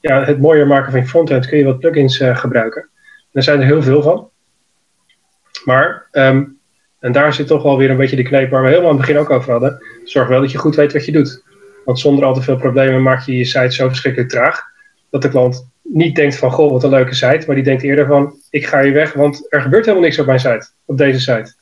ja, 0.00 0.24
het 0.24 0.38
mooier 0.38 0.66
maken 0.66 0.90
van 0.90 1.00
je 1.00 1.06
frontend 1.06 1.46
kun 1.46 1.58
je 1.58 1.64
wat 1.64 1.78
plugins 1.78 2.16
gebruiken. 2.16 2.82
En 2.82 2.88
er 3.32 3.42
zijn 3.42 3.60
er 3.60 3.66
heel 3.66 3.82
veel 3.82 4.02
van. 4.02 4.30
Maar, 5.64 6.06
ehm, 6.10 6.44
en 7.00 7.12
daar 7.12 7.34
zit 7.34 7.46
toch 7.46 7.62
wel 7.62 7.76
weer 7.76 7.90
een 7.90 7.96
beetje 7.96 8.16
de 8.16 8.22
kneep 8.22 8.50
waar 8.50 8.62
we 8.62 8.68
helemaal 8.68 8.90
aan 8.90 8.96
het 8.96 9.06
begin 9.06 9.20
ook 9.20 9.30
over 9.30 9.50
hadden. 9.50 9.82
Zorg 10.04 10.28
wel 10.28 10.40
dat 10.40 10.50
je 10.52 10.58
goed 10.58 10.76
weet 10.76 10.92
wat 10.92 11.04
je 11.04 11.12
doet. 11.12 11.42
Want 11.84 11.98
zonder 11.98 12.24
al 12.24 12.34
te 12.34 12.42
veel 12.42 12.56
problemen 12.56 13.02
maak 13.02 13.26
je 13.26 13.36
je 13.36 13.44
site 13.44 13.72
zo 13.72 13.88
verschrikkelijk 13.88 14.30
traag. 14.30 14.60
Dat 15.10 15.22
de 15.22 15.28
klant 15.28 15.68
niet 15.82 16.14
denkt 16.14 16.36
van, 16.36 16.50
goh, 16.50 16.70
wat 16.70 16.82
een 16.82 16.90
leuke 16.90 17.14
site. 17.14 17.44
Maar 17.46 17.54
die 17.54 17.64
denkt 17.64 17.82
eerder 17.82 18.06
van, 18.06 18.34
ik 18.50 18.66
ga 18.66 18.82
hier 18.82 18.92
weg, 18.92 19.12
want 19.12 19.46
er 19.48 19.62
gebeurt 19.62 19.84
helemaal 19.84 20.06
niks 20.06 20.18
op 20.18 20.26
mijn 20.26 20.40
site. 20.40 20.68
Op 20.84 20.98
deze 20.98 21.20
site. 21.20 21.54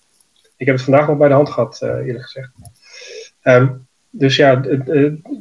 Ik 0.56 0.66
heb 0.66 0.74
het 0.74 0.84
vandaag 0.84 1.06
nog 1.06 1.16
bij 1.18 1.28
de 1.28 1.34
hand 1.34 1.50
gehad, 1.50 1.82
eh, 1.82 1.88
eerlijk 1.88 2.24
gezegd. 2.24 2.50
Ehm, 3.42 3.68
dus 4.10 4.36
ja, 4.36 4.62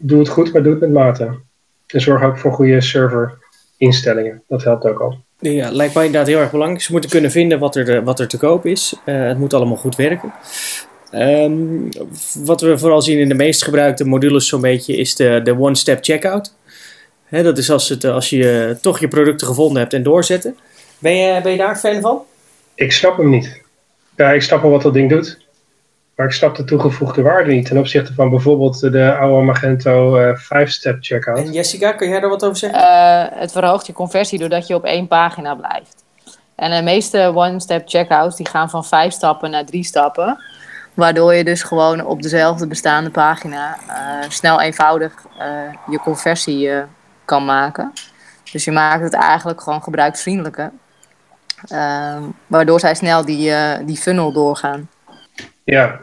doe 0.01 0.19
het 0.19 0.29
goed, 0.29 0.53
maar 0.53 0.63
doe 0.63 0.71
het 0.71 0.81
met 0.81 0.91
mate. 0.91 1.39
En 1.87 2.01
zorg 2.01 2.23
ook 2.23 2.37
voor 2.37 2.53
goede 2.53 2.81
serverinstellingen. 2.81 4.43
Dat 4.47 4.63
helpt 4.63 4.85
ook 4.85 4.99
al. 4.99 5.24
Ja, 5.53 5.71
lijkt 5.71 5.93
mij 5.93 6.05
inderdaad 6.05 6.29
heel 6.29 6.39
erg 6.39 6.51
belangrijk. 6.51 6.81
Ze 6.83 6.91
moeten 6.91 7.09
kunnen 7.09 7.31
vinden 7.31 7.59
wat 7.59 7.75
er, 7.75 7.85
de- 7.85 8.03
wat 8.03 8.19
er 8.19 8.27
te 8.27 8.37
koop 8.37 8.65
is. 8.65 8.93
Eh, 9.05 9.27
het 9.27 9.37
moet 9.37 9.53
allemaal 9.53 9.77
goed 9.77 9.95
werken. 9.95 10.33
Ehm, 11.11 11.53
wat 12.43 12.61
we 12.61 12.77
vooral 12.77 13.01
zien 13.01 13.19
in 13.19 13.27
de 13.27 13.33
meest 13.35 13.63
gebruikte 13.63 14.05
modules 14.05 14.47
zo'n 14.47 14.61
beetje 14.61 14.95
is 14.97 15.15
de, 15.15 15.41
de 15.43 15.59
one-step 15.59 16.03
checkout. 16.03 16.53
Hè, 17.25 17.43
dat 17.43 17.57
is 17.57 17.69
als, 17.71 17.89
het, 17.89 18.03
eh, 18.03 18.13
als 18.13 18.29
je 18.29 18.67
eh, 18.69 18.75
toch 18.81 18.99
je 18.99 19.07
producten 19.07 19.47
gevonden 19.47 19.81
hebt 19.81 19.93
en 19.93 20.03
doorzetten. 20.03 20.55
Ben 20.99 21.15
je, 21.17 21.41
ben 21.41 21.51
je 21.51 21.57
daar 21.57 21.75
fan 21.77 22.01
van? 22.01 22.21
Ik 22.75 22.91
snap 22.91 23.17
hem 23.17 23.29
niet. 23.29 23.61
Ja, 24.15 24.31
ik 24.31 24.41
snap 24.41 24.61
wel 24.61 24.71
wat 24.71 24.81
dat 24.81 24.93
ding 24.93 25.09
doet. 25.09 25.44
Maar 26.15 26.25
ik 26.25 26.31
snap 26.31 26.55
de 26.55 26.63
toegevoegde 26.63 27.21
waarde 27.21 27.51
niet 27.51 27.65
ten 27.65 27.77
opzichte 27.77 28.13
van 28.13 28.29
bijvoorbeeld 28.29 28.79
de 28.79 29.15
oude 29.15 29.45
Magento 29.45 30.17
eh 30.17 30.39
5-step 30.39 30.97
checkout. 30.99 31.37
En 31.37 31.51
Jessica, 31.51 31.91
kun 31.91 32.09
jij 32.09 32.19
daar 32.19 32.29
wat 32.29 32.43
over 32.43 32.57
zeggen? 32.57 32.79
Eh, 32.79 33.39
het 33.39 33.51
verhoogt 33.51 33.87
je 33.87 33.93
conversie 33.93 34.39
doordat 34.39 34.67
je 34.67 34.75
op 34.75 34.83
één 34.83 35.07
pagina 35.07 35.55
blijft. 35.55 36.03
En 36.55 36.71
de 36.71 36.81
meeste 36.81 37.31
one-step 37.35 37.89
checkouts 37.89 38.35
die 38.35 38.47
gaan 38.47 38.69
van 38.69 38.85
vijf 38.85 39.13
stappen 39.13 39.51
naar 39.51 39.65
drie 39.65 39.83
stappen. 39.83 40.43
Waardoor 40.93 41.33
je 41.33 41.43
dus 41.43 41.63
gewoon 41.63 42.05
op 42.05 42.21
dezelfde 42.21 42.67
bestaande 42.67 43.09
pagina 43.09 43.77
eh, 43.87 44.29
snel 44.29 44.61
eenvoudig 44.61 45.13
eh, 45.39 45.47
je 45.89 45.99
conversie 45.99 46.69
eh, 46.69 46.83
kan 47.25 47.45
maken. 47.45 47.93
Dus 48.51 48.63
je 48.63 48.71
maakt 48.71 49.03
het 49.03 49.13
eigenlijk 49.13 49.61
gewoon 49.61 49.83
gebruiksvriendelijker. 49.83 50.71
Ehm, 51.67 52.23
waardoor 52.47 52.79
zij 52.79 52.95
snel 52.95 53.25
die, 53.25 53.51
eh, 53.51 53.85
die 53.85 53.97
funnel 53.97 54.31
doorgaan. 54.31 54.89
Ja, 55.65 56.01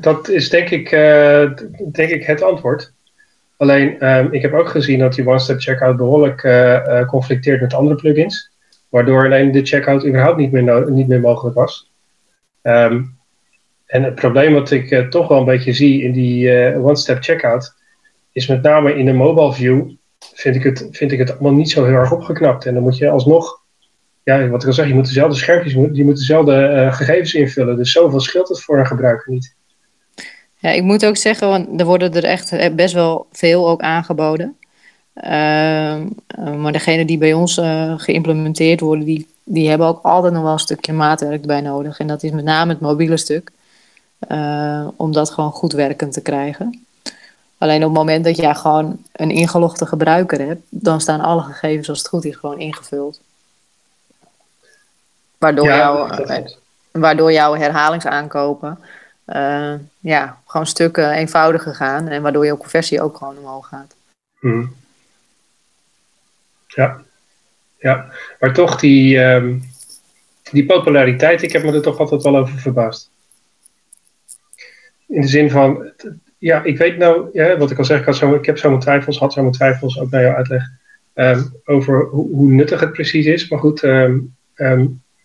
dat, 0.00 0.28
is 0.28 0.48
denk 0.50 0.70
ik, 0.70 0.92
eh, 0.92 1.50
denk 1.92 2.10
ik 2.10 2.24
het 2.24 2.42
antwoord. 2.42 2.92
Alleen, 3.56 4.00
ehm, 4.00 4.28
ik 4.30 4.42
heb 4.42 4.52
ook 4.52 4.68
gezien 4.68 4.98
dat 4.98 5.14
die 5.14 5.26
one-step 5.26 5.60
checkout 5.60 5.96
behoorlijk 5.96 6.42
eh, 6.42 7.00
eh, 7.00 7.08
conflicteert 7.08 7.60
met 7.60 7.74
andere 7.74 7.94
plugins. 7.94 8.52
Waardoor 8.88 9.24
alleen 9.24 9.52
de 9.52 9.64
checkout 9.64 10.06
überhaupt 10.06 10.38
niet 10.38 10.52
meer, 10.52 10.90
niet 10.90 11.08
meer 11.08 11.20
mogelijk 11.20 11.56
was. 11.56 11.90
Ehm, 12.62 13.02
en 13.86 14.02
het 14.02 14.14
probleem 14.14 14.52
wat 14.52 14.70
ik 14.70 15.10
toch 15.10 15.28
wel 15.28 15.38
een 15.38 15.44
beetje 15.44 15.72
zie 15.72 16.02
in 16.02 16.12
die 16.12 16.50
eh, 16.50 16.84
one-step 16.84 17.22
checkout, 17.22 17.74
is 18.32 18.46
met 18.46 18.62
name 18.62 18.94
in 18.94 19.04
de 19.04 19.12
mobile 19.12 19.52
view, 19.52 19.90
vind 20.34 20.56
ik, 20.56 20.62
het, 20.62 20.88
vind 20.90 21.12
ik 21.12 21.18
het 21.18 21.30
allemaal 21.30 21.52
niet 21.52 21.70
zo 21.70 21.84
heel 21.84 21.94
erg 21.94 22.12
opgeknapt. 22.12 22.66
En 22.66 22.74
dan 22.74 22.82
moet 22.82 22.96
je 22.96 23.10
alsnog, 23.10 23.62
ja, 24.24 24.48
wat 24.48 24.62
ik 24.62 24.68
al 24.68 24.74
zeg, 24.74 24.86
je 24.86 24.94
moet 24.94 25.06
dezelfde 25.06 25.36
schermpjes, 25.36 25.72
je 25.72 26.04
moet, 26.04 26.16
dezelfde 26.16 26.54
eh, 26.54 26.94
gegevens 26.94 27.34
invullen. 27.34 27.76
Dus 27.76 27.92
zoveel 27.92 28.20
scheelt 28.20 28.48
het 28.48 28.60
voor 28.60 28.78
een 28.78 28.86
gebruiker 28.86 29.32
niet. 29.32 29.54
Ja, 30.58 30.70
ik 30.70 30.82
moet 30.82 31.06
ook 31.06 31.16
zeggen, 31.16 31.48
want 31.48 31.80
er 31.80 31.86
worden 31.86 32.14
er 32.14 32.24
echt 32.24 32.52
eh, 32.52 32.74
best 32.74 32.94
wel 32.94 33.26
veel 33.32 33.68
ook 33.68 33.80
aangeboden. 33.80 34.56
Ehm, 35.14 36.06
eh, 36.26 36.54
maar 36.54 36.72
degene 36.72 37.04
die 37.04 37.18
bij 37.18 37.32
ons 37.32 37.60
geïmplementeerd 37.96 38.80
worden, 38.80 39.04
die, 39.04 39.26
die 39.44 39.68
hebben 39.68 39.86
ook 39.86 40.02
altijd 40.02 40.32
nog 40.32 40.42
wel 40.42 40.52
een 40.52 40.58
stukje 40.58 40.92
maatwerk 40.92 41.40
erbij 41.40 41.60
nodig. 41.60 41.98
En 41.98 42.06
dat 42.06 42.22
is 42.22 42.30
met 42.30 42.44
name 42.44 42.72
het 42.72 42.80
mobiele 42.80 43.16
stuk. 43.16 43.50
om 44.96 45.12
dat 45.12 45.30
gewoon 45.30 45.50
goed 45.50 45.72
werkend 45.72 46.12
te 46.12 46.22
krijgen. 46.22 46.86
Alleen 47.58 47.84
op 47.84 47.88
het 47.88 47.98
moment 47.98 48.24
dat 48.24 48.36
jij 48.36 48.54
gewoon 48.54 48.98
een 49.12 49.30
ingelogde 49.30 49.86
gebruiker 49.86 50.46
hebt, 50.46 50.62
dan 50.68 51.00
staan 51.00 51.20
alle 51.20 51.42
gegevens 51.42 51.88
als 51.88 51.98
het 51.98 52.08
goed 52.08 52.24
is 52.24 52.36
gewoon 52.36 52.58
ingevuld. 52.58 53.20
Waardoor, 55.44 55.66
jouw, 55.66 56.08
dat 56.08 56.28
eh, 56.28 56.44
waardoor 56.90 57.32
jouw 57.32 57.54
herhalingsaankopen 57.54 58.78
eh, 59.24 59.74
ja, 60.00 60.38
gewoon 60.46 60.66
stukken 60.66 61.10
eenvoudiger 61.10 61.74
gaan. 61.74 62.08
En 62.08 62.22
waardoor 62.22 62.46
jouw 62.46 62.56
conversie 62.56 63.02
ook 63.02 63.16
gewoon 63.16 63.38
omhoog 63.38 63.68
gaat. 63.68 63.94
Mhm. 64.40 64.66
Ja. 66.66 67.02
ja, 67.78 68.12
maar 68.40 68.52
toch 68.52 68.80
die, 68.80 69.22
ehm, 69.22 69.58
die 70.50 70.66
populariteit, 70.66 71.42
ik 71.42 71.52
heb 71.52 71.62
me 71.62 71.72
er 71.72 71.82
toch 71.82 71.98
altijd 71.98 72.22
wel 72.22 72.36
over 72.36 72.58
verbaasd. 72.58 73.10
In 75.06 75.20
de 75.20 75.28
zin 75.28 75.50
van, 75.50 75.92
ja, 76.38 76.62
ik 76.62 76.78
weet 76.78 76.96
nou, 76.96 77.28
ja, 77.32 77.56
wat 77.56 77.70
ik 77.70 77.78
al 77.78 77.84
zeg, 77.84 77.98
ik, 77.98 78.04
had 78.04 78.16
zo, 78.16 78.34
ik 78.34 78.46
heb 78.46 78.58
zo 78.58 78.68
mijn 78.68 78.80
twijfels, 78.80 79.18
had 79.18 79.32
zo 79.32 79.40
mijn 79.40 79.54
twijfels, 79.54 79.98
ook 79.98 80.10
naar 80.10 80.22
jouw 80.22 80.34
uitleg, 80.34 80.62
ehm, 81.12 81.42
over 81.64 82.04
hoe, 82.04 82.28
hoe 82.34 82.50
nuttig 82.50 82.80
het 82.80 82.92
precies 82.92 83.26
is. 83.26 83.48
Maar 83.48 83.58
goed, 83.58 83.82
ehm, 83.82 84.18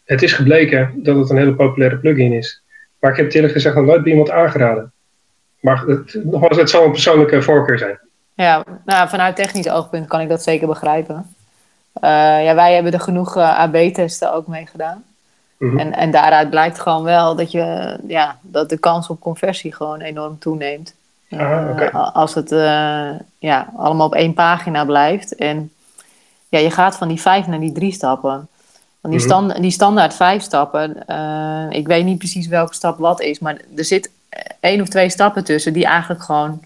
het 0.09 0.21
is 0.21 0.33
gebleken 0.33 0.91
dat 0.95 1.15
het 1.15 1.29
een 1.29 1.37
hele 1.37 1.53
populaire 1.53 1.97
plugin 1.97 2.33
is. 2.33 2.61
Maar 2.99 3.11
ik 3.11 3.17
heb 3.17 3.25
het 3.25 3.35
eerlijk 3.35 3.53
gezegd 3.53 3.75
nog 3.75 3.85
nooit 3.85 4.03
bij 4.03 4.11
iemand 4.11 4.31
aangeraden. 4.31 4.91
Maar 5.59 5.83
het, 5.85 6.19
nogmaals, 6.23 6.57
het 6.57 6.69
zal 6.69 6.85
een 6.85 6.91
persoonlijke 6.91 7.41
voorkeur 7.41 7.77
zijn. 7.77 7.99
Ja, 8.33 8.63
nou, 8.85 9.09
vanuit 9.09 9.35
technisch 9.35 9.69
oogpunt 9.69 10.07
kan 10.07 10.21
ik 10.21 10.29
dat 10.29 10.43
zeker 10.43 10.67
begrijpen. 10.67 11.35
Eh, 11.93 12.43
ja, 12.43 12.55
wij 12.55 12.73
hebben 12.73 12.93
er 12.93 12.99
genoeg 12.99 13.37
eh, 13.37 13.59
AB-testen 13.59 14.33
ook 14.33 14.47
mee 14.47 14.65
gedaan. 14.65 15.03
Mhm. 15.57 15.77
En, 15.77 15.93
en 15.93 16.11
daaruit 16.11 16.49
blijkt 16.49 16.79
gewoon 16.79 17.03
wel 17.03 17.35
dat, 17.35 17.51
je, 17.51 17.97
ja, 18.07 18.37
dat 18.41 18.69
de 18.69 18.77
kans 18.77 19.07
op 19.07 19.19
conversie 19.19 19.73
gewoon 19.73 20.01
enorm 20.01 20.39
toeneemt. 20.39 20.93
Ah, 21.31 21.81
Eh. 21.81 22.15
Als 22.15 22.33
het 22.33 22.49
ja, 23.39 23.69
allemaal 23.75 24.07
op 24.07 24.15
één 24.15 24.33
pagina 24.33 24.85
blijft. 24.85 25.35
En 25.35 25.71
ja, 26.49 26.59
je 26.59 26.71
gaat 26.71 26.97
van 26.97 27.07
die 27.07 27.21
vijf 27.21 27.47
naar 27.47 27.59
die 27.59 27.71
drie 27.71 27.91
stappen. 27.91 28.48
Want 29.01 29.13
die, 29.13 29.25
Mhm. 29.25 29.33
stand, 29.33 29.61
die 29.61 29.71
standaard 29.71 30.13
vijf 30.13 30.43
stappen, 30.43 31.07
eh, 31.07 31.65
ik 31.69 31.87
weet 31.87 32.05
niet 32.05 32.17
precies 32.17 32.47
welke 32.47 32.73
stap 32.73 32.97
wat 32.97 33.21
is, 33.21 33.39
maar 33.39 33.57
er 33.75 33.85
zit 33.85 34.11
één 34.59 34.81
of 34.81 34.87
twee 34.87 35.09
stappen 35.09 35.43
tussen 35.43 35.73
die 35.73 35.85
eigenlijk 35.85 36.23
gewoon 36.23 36.61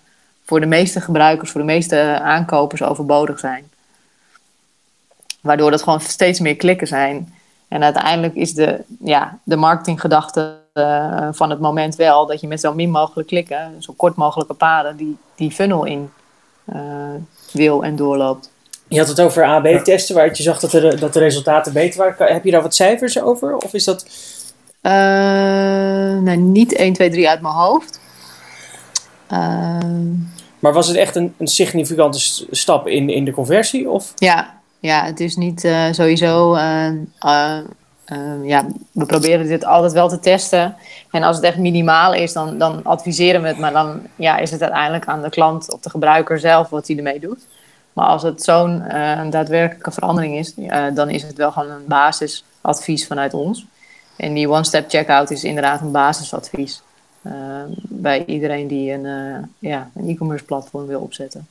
voor 0.46 0.60
de 0.60 0.66
meeste 0.66 1.02
gebruikers, 1.02 1.52
voor 1.52 1.62
de 1.62 1.68
meeste 1.68 2.20
aankopers 2.22 2.84
overbodig 2.84 3.40
zijn. 3.40 3.70
Waardoor 5.42 5.72
het 5.72 5.84
gewoon 5.84 6.02
steeds 6.02 6.40
meer 6.40 6.56
klikken 6.56 6.88
zijn. 6.88 7.34
En 7.68 7.84
uiteindelijk 7.84 8.36
is 8.36 8.54
de, 8.54 8.84
ja, 9.04 9.38
de 9.44 9.56
marketinggedachte 9.56 10.62
eh, 10.74 11.28
van 11.32 11.50
het 11.50 11.60
moment 11.60 11.96
wel 11.96 12.26
dat 12.26 12.42
je 12.42 12.48
met 12.48 12.60
zo 12.60 12.74
min 12.74 12.90
mogelijk 12.90 13.28
klikken, 13.28 13.76
zo 13.80 13.94
kort 13.98 14.16
mogelijke 14.16 14.54
paden, 14.54 14.96
die, 14.98 15.18
die 15.36 15.52
funnel 15.52 15.84
in 15.86 16.12
eh, 16.66 16.80
wil 17.52 17.84
en 17.84 17.96
doorloopt. 17.96 18.52
Je 18.94 19.00
had 19.00 19.08
het 19.08 19.22
over 19.22 19.44
AB-testen, 19.44 20.16
waaruit 20.16 20.38
je 20.38 20.44
zag 20.44 20.60
dat 20.60 20.72
de, 20.72 20.96
dat 21.00 21.14
de 21.14 21.20
resultaten 21.20 21.74
beter 21.74 22.00
waren. 22.00 22.34
Heb 22.34 22.44
je 22.44 22.52
daar 22.52 22.62
wat 22.62 22.76
cijfers 22.76 23.22
over? 23.22 23.56
Of 23.56 23.74
is 23.74 23.84
dat... 23.84 24.06
Eh, 24.82 24.92
nou, 26.22 26.38
niet 26.38 26.76
1, 26.76 26.94
2, 26.94 27.10
3 27.10 27.30
uit 27.30 27.42
mijn 27.42 27.54
hoofd. 27.54 28.00
Eh, 29.28 29.78
Maar 30.60 30.74
was 30.74 30.88
het 30.88 30.98
echt 30.98 31.16
een, 31.16 31.34
een 31.38 31.48
significante 31.48 32.20
stap 32.52 32.88
in, 32.88 33.10
in 33.10 33.26
de 33.26 33.32
conversie? 33.32 33.90
Of? 33.90 34.14
ja, 34.16 34.54
ja, 34.80 35.06
het 35.06 35.20
is 35.20 35.36
niet 35.36 35.64
eh, 35.64 35.86
sowieso. 35.92 36.58
ja, 38.44 38.66
we 38.92 39.06
proberen 39.06 39.48
dit 39.48 39.66
altijd 39.66 39.92
wel 39.92 40.10
te 40.10 40.20
testen. 40.20 40.76
En 41.12 41.24
als 41.24 41.36
het 41.36 41.46
echt 41.46 41.58
minimaal 41.58 42.14
is, 42.14 42.34
dan, 42.34 42.58
dan 42.58 42.84
adviseren 42.84 43.42
we 43.42 43.48
het. 43.48 43.58
Maar 43.58 43.74
dan 43.74 44.02
ja, 44.16 44.38
is 44.38 44.52
het 44.52 44.62
uiteindelijk 44.62 45.06
aan 45.06 45.22
de 45.22 45.30
klant 45.30 45.74
of 45.74 45.80
de 45.80 45.90
gebruiker 45.90 46.40
zelf 46.40 46.70
wat 46.70 46.88
hij 46.88 46.98
ermee 46.98 47.20
doet. 47.20 47.40
Maar 47.94 48.06
als 48.06 48.24
het 48.24 48.44
zo'n 48.44 48.82
eh, 48.82 49.30
daadwerkelijke 49.30 49.92
verandering 49.92 50.38
is, 50.38 50.56
eh, 50.56 50.86
dan 50.94 51.10
is 51.10 51.24
het 51.24 51.38
wel 51.38 51.52
gewoon 51.52 51.70
een 51.70 51.88
basisadvies 51.88 53.08
vanuit 53.08 53.34
ons. 53.34 53.66
En 54.16 54.34
die 54.34 54.50
one-step 54.50 54.90
checkout 54.90 55.32
is 55.32 55.44
inderdaad 55.44 55.82
een 55.82 55.92
basisadvies. 55.92 56.82
eh, 57.22 57.34
bij 57.82 58.26
iedereen 58.26 58.68
die 58.68 58.92
een, 58.92 59.06
ja, 59.60 59.90
een 59.96 60.10
e-commerce 60.10 60.46
platform 60.46 60.86
wil 60.86 61.00
opzetten. 61.00 61.48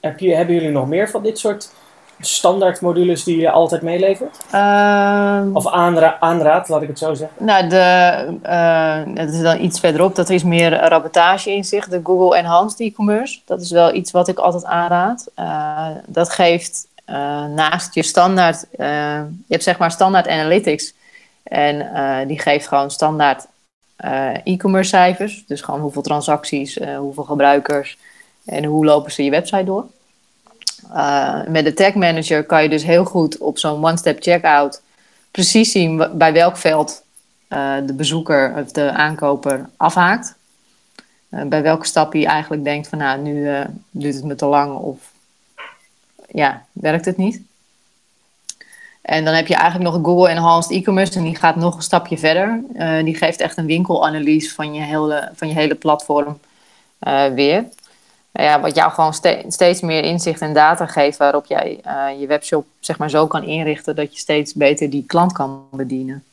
Heb 0.00 0.18
je, 0.18 0.34
hebben 0.34 0.54
jullie 0.54 0.70
nog 0.70 0.88
meer 0.88 1.10
van 1.10 1.22
dit 1.22 1.38
soort 1.38 1.72
standaard 2.20 2.80
modules 2.80 3.24
die 3.24 3.38
je 3.38 3.50
altijd 3.50 3.82
meelevert? 3.82 4.38
Ehm, 4.50 5.48
Of 5.56 5.66
aanra 5.72 6.16
aanraad, 6.20 6.68
laat 6.68 6.82
ik 6.82 6.88
het 6.88 6.98
zo 6.98 7.14
zeggen. 7.14 7.44
Nou, 7.44 7.68
de, 7.68 8.38
eh, 8.42 9.00
dat 9.14 9.28
is 9.28 9.40
dan 9.40 9.60
iets 9.60 9.80
verderop. 9.80 10.14
Dat 10.14 10.30
is 10.30 10.42
meer 10.42 10.88
rapportage 10.88 11.50
inzicht. 11.50 11.90
De 11.90 12.00
Google 12.04 12.36
Enhanced 12.38 12.80
e-commerce. 12.80 13.38
Dat 13.44 13.60
is 13.60 13.70
wel 13.70 13.94
iets 13.94 14.10
wat 14.10 14.28
ik 14.28 14.38
altijd 14.38 14.64
aanraad. 14.64 15.26
Eh, 15.34 15.86
dat 16.06 16.30
geeft 16.30 16.86
eh, 17.04 17.44
naast 17.44 17.94
je 17.94 18.02
standaard... 18.02 18.66
eh, 18.70 18.86
je 19.46 19.48
hebt 19.48 19.62
zeg 19.62 19.78
maar 19.78 19.90
standaard 19.90 20.28
analytics. 20.28 20.94
En 21.42 21.94
eh, 21.94 22.26
die 22.26 22.38
geeft 22.38 22.68
gewoon 22.68 22.90
standaard 22.90 23.46
eh, 23.96 24.28
e-commerce 24.44 24.88
cijfers. 24.88 25.44
Dus 25.46 25.60
gewoon 25.60 25.80
hoeveel 25.80 26.02
transacties, 26.02 26.78
eh, 26.78 26.98
hoeveel 26.98 27.24
gebruikers... 27.24 27.98
en 28.46 28.64
hoe 28.64 28.84
lopen 28.84 29.12
ze 29.12 29.24
je 29.24 29.30
website 29.30 29.64
door. 29.64 29.84
Eh, 30.92 31.40
met 31.46 31.64
de 31.64 31.74
Tag 31.74 31.94
Manager 31.94 32.44
kan 32.44 32.62
je 32.62 32.68
dus 32.68 32.84
heel 32.84 33.04
goed 33.04 33.38
op 33.38 33.58
zo'n 33.58 33.84
one-step 33.84 34.22
checkout 34.22 34.82
precies 35.30 35.72
zien 35.72 36.08
bij 36.12 36.32
welk 36.32 36.56
veld 36.56 37.02
eh, 37.48 37.76
de 37.86 37.94
bezoeker 37.94 38.54
of 38.56 38.72
de 38.72 38.90
aankoper 38.90 39.68
afhaakt. 39.76 40.34
Eh, 41.28 41.44
bij 41.44 41.62
welke 41.62 41.86
stap 41.86 42.12
hij 42.12 42.26
eigenlijk 42.26 42.64
denkt 42.64 42.88
van 42.88 42.98
nou, 42.98 43.20
nu 43.20 43.48
duurt 43.90 44.14
het 44.14 44.24
me 44.24 44.34
te 44.34 44.46
lang 44.46 44.78
of 44.78 44.98
ja, 46.28 46.64
werkt 46.72 47.04
het 47.04 47.16
niet. 47.16 47.40
En 49.02 49.24
dan 49.24 49.34
heb 49.34 49.46
je 49.46 49.54
eigenlijk 49.54 49.90
nog 49.90 50.04
Google 50.04 50.28
Enhanced 50.28 50.70
E-commerce 50.70 51.18
en 51.18 51.24
die 51.24 51.36
gaat 51.36 51.56
nog 51.56 51.76
een 51.76 51.82
stapje 51.82 52.18
verder. 52.18 52.62
Die 53.04 53.14
geeft 53.14 53.40
echt 53.40 53.56
een 53.56 53.66
winkelanalyse 53.66 54.54
van 54.54 54.74
je 54.74 54.80
hele, 54.80 55.30
van 55.34 55.48
je 55.48 55.54
hele 55.54 55.74
platform 55.74 56.38
weer. 57.34 57.64
Nou 58.32 58.48
ja, 58.48 58.60
wat 58.60 58.74
jou 58.74 58.92
gewoon 58.92 59.14
ste- 59.14 59.44
steeds 59.48 59.80
meer 59.80 60.04
inzicht 60.04 60.40
en 60.40 60.52
data 60.52 60.86
geeft 60.86 61.18
waarop 61.18 61.46
jij 61.46 61.80
eh, 61.82 62.20
je 62.20 62.26
webshop 62.26 62.66
zeg 62.80 62.98
maar, 62.98 63.10
zo 63.10 63.26
kan 63.26 63.42
inrichten 63.42 63.96
dat 63.96 64.12
je 64.12 64.18
steeds 64.18 64.54
beter 64.54 64.90
die 64.90 65.04
klant 65.06 65.32
kan 65.32 65.64
bedienen. 65.70 66.24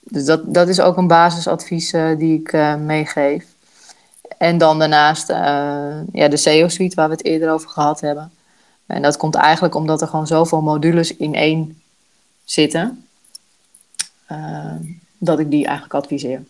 Dus 0.00 0.24
dat, 0.24 0.54
dat 0.54 0.68
is 0.68 0.80
ook 0.80 0.96
een 0.96 1.06
basisadvies 1.06 1.92
eh, 1.92 2.16
die 2.16 2.40
ik 2.40 2.52
eh, 2.52 2.74
meegeef. 2.74 3.46
En 4.38 4.58
dan 4.58 4.78
daarnaast 4.78 5.28
ja, 6.12 6.28
de 6.28 6.36
SEO-suite 6.36 6.94
waar 6.94 7.08
we 7.08 7.14
het 7.14 7.24
eerder 7.24 7.50
over 7.50 7.68
gehad 7.68 8.00
hebben. 8.00 8.32
En 8.86 9.02
dat 9.02 9.16
komt 9.16 9.34
eigenlijk 9.34 9.74
omdat 9.74 10.00
er 10.00 10.08
gewoon 10.08 10.26
zoveel 10.26 10.60
modules 10.60 11.16
in 11.16 11.34
één 11.34 11.82
zitten, 12.44 13.04
dat 15.18 15.38
ik 15.38 15.50
die 15.50 15.64
eigenlijk 15.64 15.94
adviseer. 15.94 16.42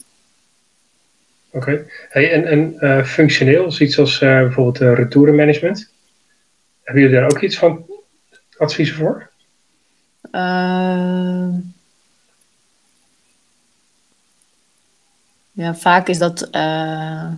Oké. 1.50 1.86
En 2.10 2.44
en 2.46 2.80
eh, 2.80 3.04
functioneel, 3.04 3.72
zoiets 3.72 3.98
als 3.98 4.20
eh, 4.20 4.38
bijvoorbeeld 4.38 4.80
uh, 4.80 4.94
retourenmanagement. 4.94 5.90
Hebben 6.82 7.02
jullie 7.02 7.18
daar 7.18 7.30
ook 7.30 7.40
iets 7.40 7.58
van 7.58 7.86
adviezen 8.56 8.96
voor? 8.96 9.30
Uh, 10.32 11.48
ja, 15.52 15.74
vaak 15.74 16.08
is 16.08 16.18
dat. 16.18 16.48
Uh, 16.52 17.30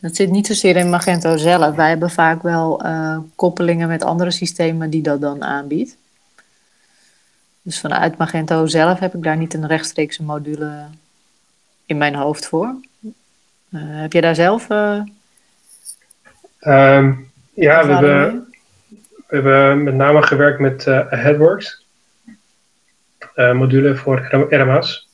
dat 0.00 0.16
zit 0.16 0.30
niet 0.30 0.46
zozeer 0.46 0.76
in 0.76 0.90
Magento 0.90 1.36
zelf. 1.36 1.74
Wij 1.74 1.88
hebben 1.88 2.10
vaak 2.10 2.42
wel 2.42 2.86
uh, 2.86 3.18
koppelingen 3.34 3.88
met 3.88 4.02
andere 4.02 4.30
systemen 4.30 4.90
die 4.90 5.02
dat 5.02 5.20
dan 5.20 5.44
aanbiedt. 5.44 5.96
Dus 7.62 7.80
vanuit 7.80 8.16
Magento 8.16 8.66
zelf 8.66 8.98
heb 8.98 9.14
ik 9.14 9.22
daar 9.22 9.36
niet 9.36 9.54
een 9.54 9.66
rechtstreekse 9.66 10.22
module 10.22 10.86
in 11.86 11.98
mijn 11.98 12.14
hoofd 12.14 12.46
voor. 12.46 12.74
Uh, 13.70 13.80
heb 13.82 14.12
je 14.12 14.20
daar 14.20 14.34
zelf? 14.34 14.68
Um, 16.60 17.30
ja, 17.54 17.86
we 17.86 17.92
hebben, 17.92 18.52
we 19.26 19.34
hebben 19.36 19.82
met 19.82 19.94
name 19.94 20.22
gewerkt 20.22 20.60
met 20.60 20.86
uh, 20.86 21.00
Headworks. 21.08 21.86
Module 23.34 23.96
voor 23.96 24.46
RMA's. 24.48 25.08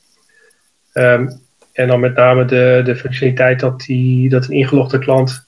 Um, 0.93 1.41
en 1.71 1.87
dan 1.87 1.99
met 1.99 2.15
name 2.15 2.45
de, 2.45 2.81
de 2.85 2.95
functionaliteit 2.95 3.59
dat, 3.59 3.79
die, 3.79 4.29
dat 4.29 4.45
een 4.45 4.51
ingelogde 4.51 4.99
klant 4.99 5.47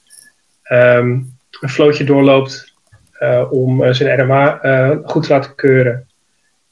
um, 0.70 1.36
een 1.60 1.68
flootje 1.68 2.04
doorloopt 2.04 2.74
uh, 3.20 3.52
om 3.52 3.94
zijn 3.94 4.20
RMA 4.20 4.60
goed 5.04 5.22
te 5.22 5.32
laten 5.32 5.54
keuren. 5.54 6.08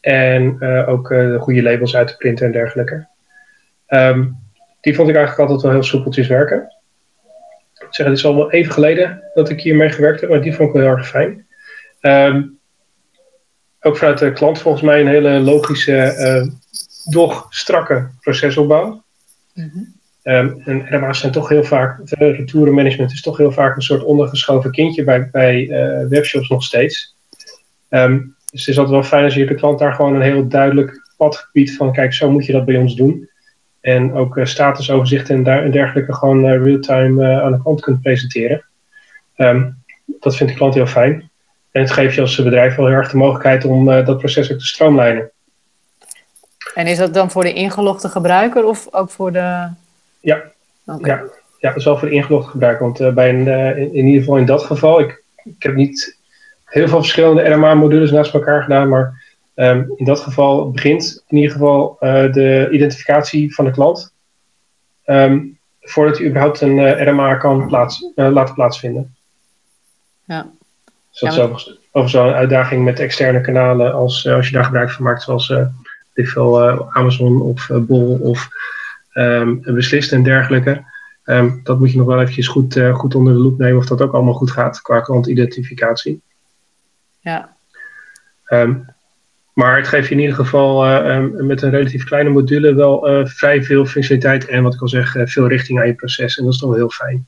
En 0.01 0.62
ook 0.87 1.09
de 1.09 1.38
goede 1.40 1.62
labels 1.62 1.96
uit 1.96 2.09
te 2.09 2.16
printen 2.16 2.46
en 2.46 2.53
dergelijke. 2.53 3.07
Um, 3.88 4.45
die 4.87 4.94
vond 4.94 5.09
ik 5.09 5.16
eigenlijk 5.16 5.49
altijd 5.49 5.66
wel 5.66 5.81
heel 5.81 5.88
soepeltjes 5.88 6.27
werken. 6.27 6.77
Ik 7.75 7.87
zeg, 7.90 8.07
het 8.07 8.16
is 8.16 8.25
al 8.25 8.37
wel 8.37 8.51
even 8.51 8.72
geleden 8.72 9.22
dat 9.35 9.49
ik 9.49 9.61
hiermee 9.61 9.90
gewerkt 9.90 10.20
heb, 10.20 10.31
maar 10.31 10.42
die 10.42 10.55
vond 10.55 10.68
ik 10.68 10.75
wel 10.75 10.83
heel 10.83 10.96
erg 10.96 11.09
fijn. 11.09 11.46
Um, 12.01 12.59
ook 13.81 13.96
vanuit 13.96 14.18
de 14.18 14.33
klant 14.33 14.59
volgens 14.59 14.83
mij 14.83 15.01
een 15.01 15.07
hele 15.07 15.40
logische, 15.40 16.14
uh, 16.18 16.53
doch 17.12 17.46
strakke 17.49 18.09
procesopbouw. 18.20 19.03
Mm 19.55 19.70
-hmm. 19.72 19.94
um, 20.22 20.62
en 20.64 20.96
RMA's 20.96 21.20
zijn 21.20 21.33
toch 21.33 21.49
heel 21.49 21.64
vaak, 21.64 21.99
het 21.99 22.12
retourenmanagement 22.12 23.12
is 23.12 23.22
toch 23.22 23.37
heel 23.37 23.53
vaak 23.53 23.77
een 23.77 23.83
soort 23.83 24.05
ondergeschoven 24.05 24.70
kindje 24.70 25.05
bij, 25.05 25.31
bij 25.31 25.66
uh, 25.66 26.09
webshops 26.09 26.49
nog 26.49 26.62
steeds. 26.62 27.16
Um, 27.90 28.37
dus 28.51 28.61
het 28.61 28.68
is 28.68 28.79
altijd 28.79 29.01
wel 29.01 29.09
fijn 29.09 29.25
als 29.25 29.35
je 29.35 29.46
de 29.46 29.55
klant 29.55 29.79
daar 29.79 29.94
gewoon 29.94 30.14
een 30.14 30.22
heel 30.22 30.49
duidelijk 30.49 31.11
padgebied 31.16 31.77
van, 31.77 31.92
kijk, 31.92 32.14
zo 32.14 32.31
moet 32.31 32.46
je 32.46 32.53
dat 32.53 32.64
bij 32.64 32.77
ons 32.77 32.94
doen. 32.94 33.29
En 33.87 34.14
ook 34.14 34.37
uh, 34.37 34.44
statusoverzichten 34.44 35.37
en, 35.37 35.62
en, 35.62 35.70
dergelijke 35.70 36.14
gewoon 36.14 36.44
uh, 36.44 36.62
real-time 36.64 37.25
uh, 37.25 37.42
aan 37.42 37.53
de 37.53 37.62
klant 37.62 37.81
kunt 37.81 38.03
presenteren. 38.03 38.64
Um, 39.37 39.83
dat 40.05 40.37
vindt 40.37 40.53
de 40.53 40.59
klant 40.59 40.75
heel 40.75 40.87
fijn. 40.87 41.31
En 41.70 41.81
het 41.81 41.90
geeft 41.90 42.14
je 42.14 42.20
als 42.20 42.37
bedrijf 42.37 42.75
wel 42.75 42.87
heel 42.87 42.94
erg 42.94 43.11
de 43.11 43.16
mogelijkheid 43.16 43.64
om 43.64 43.85
dat 43.85 44.18
proces 44.18 44.53
ook 44.53 44.59
te 44.59 44.66
stroomlijnen. 44.66 45.31
En 46.75 46.87
is 46.87 46.99
dat 46.99 47.14
dan 47.14 47.31
voor 47.31 47.42
de 47.42 47.53
ingelogde 47.53 48.09
gebruiker 48.09 48.64
of 48.64 48.88
ook 48.90 49.11
voor 49.11 49.33
de. 49.33 49.68
Ja, 50.20 50.42
okay. 50.87 51.16
ja. 51.16 51.22
ja 51.59 51.68
dat 51.68 51.77
is 51.77 51.85
wel 51.85 51.99
voor 51.99 52.09
de 52.09 52.14
ingelogde 52.14 52.51
gebruiker. 52.51 52.83
Want 52.83 53.14
bij 53.14 53.29
een, 53.29 53.46
in, 53.77 53.94
in, 53.94 54.07
ieder 54.07 54.20
geval 54.20 54.37
in 54.37 54.46
dat 54.46 54.62
geval, 54.62 55.01
ik, 55.01 55.22
ik 55.44 55.62
heb 55.62 55.75
niet 55.75 56.18
heel 56.64 56.88
veel 56.88 56.99
verschillende 56.99 57.42
RMA-modules 57.42 58.11
naast 58.11 58.35
elkaar 58.35 58.62
gedaan, 58.62 58.88
maar 58.88 59.25
Um, 59.57 59.92
in 59.97 60.05
dat 60.05 60.21
geval 60.21 60.71
begint 60.71 61.25
in 61.29 61.37
ieder 61.37 61.53
geval 61.53 61.97
uh, 62.01 62.33
de 62.33 62.69
identificatie 62.71 63.55
van 63.55 63.64
de 63.64 63.71
klant. 63.71 64.12
Um, 65.05 65.59
voordat 65.81 66.19
hij 66.19 66.27
überhaupt 66.27 66.61
een 66.61 66.79
uh, 66.79 67.07
RMA 67.07 67.35
kan 67.35 67.66
plaats, 67.66 68.11
uh, 68.16 68.29
laten 68.29 68.55
plaatsvinden. 68.55 69.14
Ja. 70.25 70.51
Dus 71.11 71.21
dat 71.21 71.35
ja, 71.35 71.47
maar... 71.47 71.57
is 71.57 71.79
over 71.92 72.11
zo'n 72.11 72.33
uitdaging 72.33 72.85
met 72.85 73.01
externe 73.01 73.40
kanalen 73.40 73.95
als, 73.95 74.29
als 74.29 74.47
je 74.47 74.53
daar 74.53 74.64
gebruik 74.64 74.90
van 74.90 75.05
maakt, 75.05 75.23
zoals 75.23 75.53
veel, 76.14 76.90
Amazon 76.92 77.42
of 77.42 77.71
Bol 77.73 78.19
of 78.19 78.49
um, 79.14 79.61
Beslist 79.62 80.12
en 80.12 80.23
dergelijke. 80.23 80.85
dat 81.62 81.79
moet 81.79 81.90
je 81.90 81.99
nog 81.99 82.07
wel 82.07 82.21
eventjes 82.21 82.49
goed, 82.49 82.81
goed 82.92 83.14
onder 83.14 83.33
de 83.33 83.38
loep 83.38 83.59
nemen 83.59 83.79
of 83.79 83.87
dat 83.87 84.01
ook 84.01 84.12
allemaal 84.12 84.35
goed 84.35 84.51
gaat 84.51 84.83
qua 84.83 85.01
klantidentificatie. 85.01 86.21
Ja. 87.21 87.57
Maar 89.57 89.77
het 89.77 89.88
geeft 89.88 90.09
je 90.09 90.14
in 90.14 90.21
ieder 90.21 90.35
geval 90.35 90.85
eh, 90.85 91.14
ehm, 91.14 91.47
met 91.47 91.62
een 91.62 91.71
relatief 91.71 92.05
kleine 92.05 92.31
module 92.31 92.75
wel 92.75 93.09
eh, 93.09 93.27
vrij 93.27 93.62
veel 93.62 93.87
functionaliteit 93.87 94.47
en 94.49 94.62
wat 94.62 94.75
ik 94.75 94.81
al 94.81 94.88
zeg, 94.88 95.16
eh, 95.16 95.27
veel 95.27 95.49
richting 95.49 95.79
aan 95.79 95.87
je 95.87 95.95
proces. 95.95 96.37
En 96.37 96.45
dat 96.45 96.53
is 96.53 96.59
toch 96.59 96.69
wel 96.69 96.79
heel 96.79 96.90
fijn. 96.90 97.27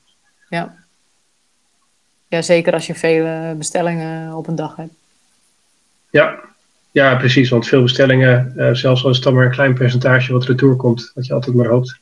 Ja. 0.49 0.75
Ja, 2.27 2.43
zeker 2.43 2.73
als 2.73 2.87
je 2.87 2.95
vele 2.95 3.55
bestellingen 3.59 4.35
op 4.35 4.47
een 4.47 4.55
dag 4.55 4.77
hebt. 4.77 4.93
Ja, 6.11 6.41
ja 6.91 7.17
precies. 7.17 7.49
Want 7.49 7.67
veel 7.67 7.83
bestellingen, 7.83 8.53
zelfs 8.77 9.05
als 9.05 9.17
het 9.17 9.25
dan 9.25 9.35
maar 9.35 9.45
een 9.45 9.51
klein 9.51 9.75
percentage 9.75 10.33
wat 10.33 10.45
retour 10.45 10.77
komt, 10.77 11.11
wat 11.14 11.27
je 11.27 11.35
altijd 11.35 11.57
maar 11.57 11.69
hoopt, 11.69 12.01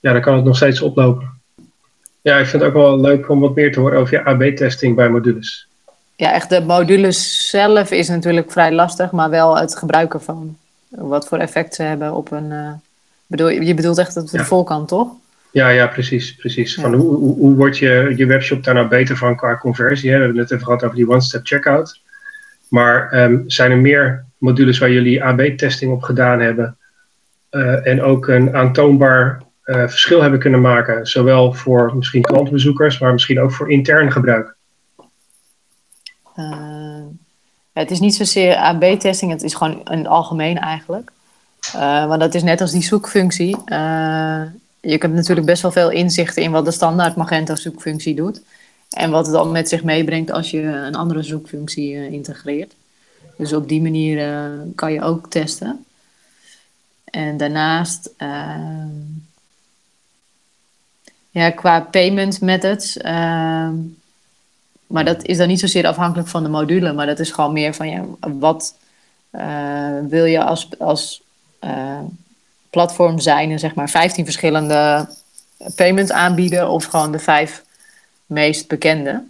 ja, 0.00 0.12
dan 0.12 0.20
kan 0.20 0.34
het 0.34 0.44
nog 0.44 0.56
steeds 0.56 0.80
oplopen. 0.80 1.40
Ja, 2.20 2.38
ik 2.38 2.46
vind 2.46 2.62
het 2.62 2.70
ook 2.70 2.76
wel 2.82 3.00
leuk 3.00 3.28
om 3.28 3.40
wat 3.40 3.54
meer 3.54 3.72
te 3.72 3.80
horen 3.80 3.98
over 3.98 4.12
je 4.12 4.24
AB-testing 4.24 4.96
bij 4.96 5.08
modules. 5.08 5.67
Ja, 6.18 6.32
echt 6.32 6.48
de 6.50 6.60
modules 6.60 7.48
zelf 7.50 7.90
is 7.90 8.08
natuurlijk 8.08 8.52
vrij 8.52 8.72
lastig, 8.72 9.10
maar 9.10 9.30
wel 9.30 9.58
het 9.58 9.76
gebruiken 9.76 10.22
van. 10.22 10.56
Wat 10.88 11.28
voor 11.28 11.38
effect 11.38 11.74
ze 11.74 11.82
hebben 11.82 12.14
op 12.14 12.30
een. 12.32 12.52
eh, 12.52 12.72
bedoel, 13.26 13.48
je 13.48 13.74
bedoelt 13.74 13.98
echt 13.98 14.16
op 14.16 14.30
de 14.30 14.38
Ja. 14.38 14.44
voorkant, 14.44 14.88
toch? 14.88 15.08
Ja, 15.50 15.68
ja, 15.68 15.86
precies. 15.86 16.34
precies. 16.34 16.74
Ja. 16.74 16.82
Van 16.82 16.94
hoe, 16.94 17.14
hoe, 17.16 17.36
hoe 17.36 17.54
wordt 17.54 17.78
je, 17.78 18.12
je 18.16 18.26
webshop 18.26 18.64
daar 18.64 18.74
nou 18.74 18.88
beter 18.88 19.16
van 19.16 19.36
qua 19.36 19.56
conversie? 19.58 20.10
Hè? 20.10 20.16
We 20.16 20.22
hebben 20.22 20.40
het 20.40 20.50
net 20.50 20.58
even 20.60 20.72
gehad 20.72 20.84
over 20.84 20.96
die 20.96 21.08
one-step 21.10 21.40
checkout. 21.46 22.00
Maar 22.68 23.10
ehm, 23.12 23.38
zijn 23.46 23.70
er 23.70 23.76
meer 23.78 24.24
modules 24.38 24.78
waar 24.78 24.90
jullie 24.90 25.24
AB-testing 25.24 25.92
op 25.92 26.02
gedaan 26.02 26.40
hebben? 26.40 26.76
eh, 27.50 27.86
en 27.86 28.02
ook 28.02 28.28
een 28.28 28.56
aantoonbaar 28.56 29.42
eh, 29.62 29.76
verschil 29.88 30.22
hebben 30.22 30.40
kunnen 30.40 30.60
maken? 30.60 31.06
Zowel 31.06 31.52
voor 31.52 31.96
misschien 31.96 32.22
klantbezoekers, 32.22 32.98
maar 32.98 33.12
misschien 33.12 33.40
ook 33.40 33.52
voor 33.52 33.70
intern 33.70 34.12
gebruik. 34.12 34.56
Eh, 36.38 37.04
het 37.72 37.90
is 37.90 38.00
niet 38.00 38.14
zozeer 38.14 38.56
AB-testing, 38.56 39.30
het 39.30 39.42
is 39.42 39.54
gewoon 39.54 39.84
in 39.84 39.98
het 39.98 40.06
algemeen 40.06 40.58
eigenlijk. 40.58 41.10
Eh, 41.72 42.06
want 42.06 42.20
dat 42.20 42.34
is 42.34 42.42
net 42.42 42.60
als 42.60 42.70
die 42.70 42.82
zoekfunctie. 42.82 43.56
Eh, 43.64 44.42
je 44.80 44.90
hebt 44.90 45.12
natuurlijk 45.12 45.46
best 45.46 45.62
wel 45.62 45.70
veel 45.70 45.90
inzichten 45.90 46.42
in 46.42 46.50
wat 46.50 46.64
de 46.64 46.70
standaard 46.70 47.16
Magento 47.16 47.54
zoekfunctie 47.54 48.14
doet. 48.14 48.40
En 48.90 49.10
wat 49.10 49.26
het 49.26 49.34
dan 49.34 49.52
met 49.52 49.68
zich 49.68 49.82
meebrengt 49.82 50.30
als 50.30 50.50
je 50.50 50.62
een 50.62 50.94
andere 50.94 51.22
zoekfunctie 51.22 52.10
integreert. 52.10 52.74
Dus 53.36 53.52
op 53.52 53.68
die 53.68 53.82
manier 53.82 54.40
kan 54.74 54.92
je 54.92 55.02
ook 55.02 55.30
testen. 55.30 55.84
En 57.04 57.36
daarnaast, 57.36 58.10
ja, 61.30 61.50
qua 61.50 61.80
payment 61.80 62.40
methods, 62.40 62.96
maar 64.88 65.04
dat 65.04 65.24
is 65.24 65.36
dan 65.36 65.48
niet 65.48 65.60
zozeer 65.60 65.86
afhankelijk 65.86 66.28
van 66.28 66.42
de 66.42 66.48
module, 66.48 66.92
maar 66.92 67.06
dat 67.06 67.18
is 67.18 67.30
gewoon 67.30 67.52
meer 67.52 67.74
van 67.74 67.88
ja, 67.88 68.04
wat 68.20 68.74
eh, 69.30 69.98
wil 70.08 70.24
je 70.24 70.44
als, 70.44 70.68
als 70.78 71.22
eh, 71.58 72.00
platform 72.70 73.18
zijn 73.18 73.50
en 73.50 73.58
zeg 73.58 73.74
maar 73.74 73.90
15 73.90 74.24
verschillende 74.24 75.08
payments 75.74 76.12
aanbieden 76.12 76.70
of 76.70 76.84
gewoon 76.84 77.12
de 77.12 77.18
vijf 77.18 77.64
meest 78.26 78.68
bekende? 78.68 79.24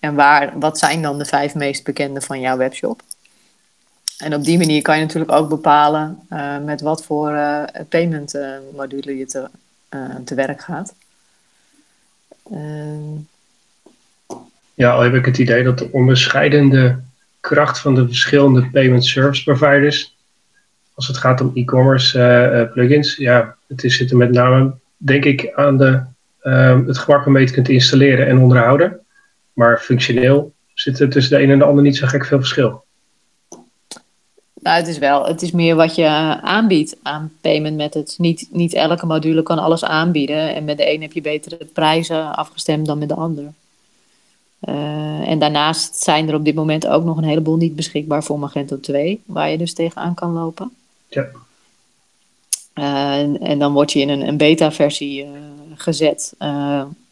En 0.00 0.14
waar, 0.14 0.58
wat 0.58 0.78
zijn 0.78 1.02
dan 1.02 1.18
de 1.18 1.24
vijf 1.24 1.54
meest 1.54 1.84
bekende 1.84 2.20
van 2.20 2.40
jouw 2.40 2.56
webshop? 2.56 3.02
En 4.18 4.34
op 4.34 4.44
die 4.44 4.58
manier 4.58 4.82
kan 4.82 4.98
je 4.98 5.04
natuurlijk 5.04 5.32
ook 5.32 5.48
bepalen 5.48 6.18
eh, 6.28 6.58
met 6.58 6.80
wat 6.80 7.04
voor 7.04 7.32
eh, 7.32 7.62
payment 7.88 8.38
module 8.74 9.16
je 9.16 9.26
te, 9.26 9.48
te 10.24 10.34
werk 10.34 10.60
gaat. 10.60 10.94
Ja, 14.78 14.92
al 14.92 15.00
heb 15.00 15.14
ik 15.14 15.24
het 15.24 15.38
idee 15.38 15.62
dat 15.62 15.78
de 15.78 15.88
onderscheidende 15.92 16.98
kracht 17.40 17.78
van 17.78 17.94
de 17.94 18.06
verschillende 18.06 18.68
payment 18.72 19.04
service 19.04 19.42
providers, 19.42 20.16
als 20.94 21.06
het 21.06 21.16
gaat 21.16 21.40
om 21.40 21.50
e-commerce 21.54 22.18
eh, 22.18 22.60
eh, 22.60 22.72
plugins, 22.72 23.16
ja, 23.16 23.56
het 23.66 23.84
is, 23.84 23.96
zit 23.96 24.10
er 24.10 24.16
met 24.16 24.30
name, 24.30 24.72
denk 24.96 25.24
ik, 25.24 25.52
aan 25.54 25.76
de, 25.76 26.00
ehm, 26.42 26.86
het 26.86 26.98
gemak 26.98 27.24
waarmee 27.24 27.40
je 27.40 27.46
het 27.46 27.56
kunt 27.56 27.68
installeren 27.68 28.26
en 28.26 28.38
onderhouden. 28.38 28.98
Maar 29.52 29.78
functioneel 29.78 30.52
zit 30.74 31.00
er 31.00 31.08
tussen 31.08 31.36
de 31.36 31.42
een 31.44 31.50
en 31.50 31.58
de 31.58 31.64
ander 31.64 31.82
niet 31.82 31.96
zo 31.96 32.06
gek 32.06 32.24
veel 32.24 32.38
verschil. 32.38 32.84
Nou, 34.60 34.76
het 34.76 34.88
is 34.88 34.98
wel, 34.98 35.26
het 35.26 35.42
is 35.42 35.50
meer 35.50 35.74
wat 35.74 35.94
je 35.94 36.06
aanbiedt 36.40 36.96
aan 37.02 37.32
payment 37.40 37.76
methods. 37.76 38.18
Niet, 38.18 38.48
niet 38.52 38.74
elke 38.74 39.06
module 39.06 39.42
kan 39.42 39.58
alles 39.58 39.84
aanbieden. 39.84 40.54
En 40.54 40.64
met 40.64 40.76
de 40.76 40.92
een 40.92 41.02
heb 41.02 41.12
je 41.12 41.20
betere 41.20 41.58
prijzen 41.72 42.34
afgestemd 42.36 42.86
dan 42.86 42.98
met 42.98 43.08
de 43.08 43.14
ander. 43.14 43.44
Eh, 44.60 45.28
en 45.28 45.38
daarnaast 45.38 46.02
zijn 46.02 46.28
er 46.28 46.34
op 46.34 46.44
dit 46.44 46.54
moment 46.54 46.86
ook 46.86 47.04
nog 47.04 47.16
een 47.16 47.24
heleboel 47.24 47.56
niet 47.56 47.76
beschikbaar 47.76 48.24
voor 48.24 48.38
Magento 48.38 48.80
2, 48.80 49.22
waar 49.26 49.50
je 49.50 49.58
dus 49.58 49.74
tegenaan 49.74 50.14
kan 50.14 50.32
lopen. 50.32 50.72
Ja. 51.08 51.26
Eh, 52.72 53.18
en, 53.18 53.40
en 53.40 53.58
dan 53.58 53.72
word 53.72 53.92
je 53.92 54.00
in 54.00 54.08
een, 54.08 54.28
een 54.28 54.36
beta-versie 54.36 55.22
eh, 55.22 55.30
gezet. 55.74 56.34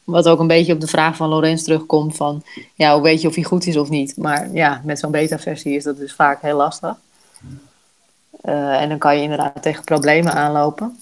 Wat 0.04 0.28
ook 0.28 0.38
een 0.38 0.46
beetje 0.46 0.72
op 0.72 0.80
de 0.80 0.87
vraag 0.87 1.16
van 1.16 1.28
Lorenz 1.28 1.62
terugkomt 1.62 2.16
van, 2.16 2.42
ja, 2.74 2.94
hoe 2.94 3.02
weet 3.02 3.20
je 3.20 3.28
of 3.28 3.35
hij 3.35 3.44
goed 3.44 3.66
is 3.66 3.76
of 3.76 3.88
niet? 3.88 4.16
Maar 4.16 4.52
ja, 4.52 4.80
met 4.85 4.98
zo'n 4.98 5.11
beta-versie 5.11 5.76
is 5.76 5.85
dat 5.85 5.96
dus 5.96 6.14
vaak 6.14 6.42
heel 6.42 6.56
lastig. 6.56 6.96
En 8.42 8.88
dan 8.88 8.98
kan 8.98 9.16
je 9.16 9.22
inderdaad 9.22 9.62
tegen 9.62 9.85
problemen 9.85 10.32
aanlopen. 10.32 10.98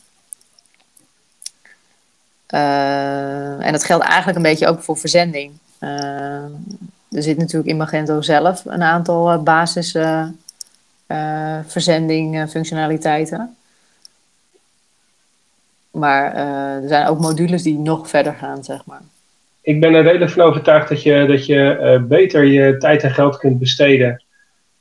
En 2.46 3.72
dat 3.72 3.84
geldt 3.84 4.04
eigenlijk 4.04 4.36
een 4.36 4.42
beetje 4.42 4.66
ook 4.66 4.82
voor 4.82 4.96
verzending. 4.96 5.52
Eh, 5.84 6.44
er 7.10 7.22
zit 7.22 7.38
natuurlijk 7.38 7.70
in 7.70 7.76
Magento 7.76 8.20
zelf 8.20 8.64
een 8.64 8.82
aantal 8.82 9.30
eh, 9.30 9.42
basis 9.42 9.94
eh, 9.94 10.28
verzending 11.66 12.50
functionaliteiten. 12.50 13.56
Maar 15.90 16.34
er 16.82 16.88
zijn 16.88 17.06
ook 17.06 17.20
modules 17.20 17.62
die 17.62 17.78
nog 17.78 18.08
verder 18.08 18.34
gaan, 18.34 18.64
zeg 18.64 18.84
maar. 18.86 19.00
Ik 19.60 19.80
ben 19.80 19.94
er 19.94 20.02
redelijk 20.02 20.30
van 20.30 20.42
overtuigd 20.42 20.88
dat 20.88 21.02
je, 21.02 21.26
dat 21.26 21.46
je 21.46 22.04
beter 22.08 22.44
je 22.44 22.76
tijd 22.76 23.02
en 23.02 23.10
geld 23.10 23.38
kunt 23.38 23.58
besteden 23.58 24.22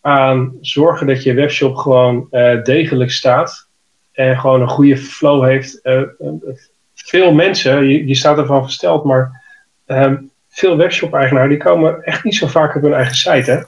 aan 0.01 0.53
zorgen 0.61 1.07
dat 1.07 1.23
je 1.23 1.33
webshop 1.33 1.75
gewoon 1.75 2.27
degelijk 2.63 3.11
staat 3.11 3.67
en 4.11 4.39
gewoon 4.39 4.61
een 4.61 4.69
goede 4.69 4.97
flow 4.97 5.43
heeft. 5.43 5.79
Veel 6.95 7.33
mensen, 7.33 7.87
je, 7.87 8.07
je 8.07 8.15
staat 8.15 8.37
ervan 8.37 8.63
versteld, 8.63 9.03
maar 9.03 9.43
ehm, 9.85 10.15
veel 10.53 10.77
webshop-eigenaren 10.77 11.49
die 11.49 11.57
komen 11.57 12.03
echt 12.03 12.23
niet 12.23 12.35
zo 12.35 12.47
vaak 12.47 12.75
op 12.75 12.81
hun 12.81 12.93
eigen 12.93 13.15
site. 13.15 13.51
Hè? 13.51 13.61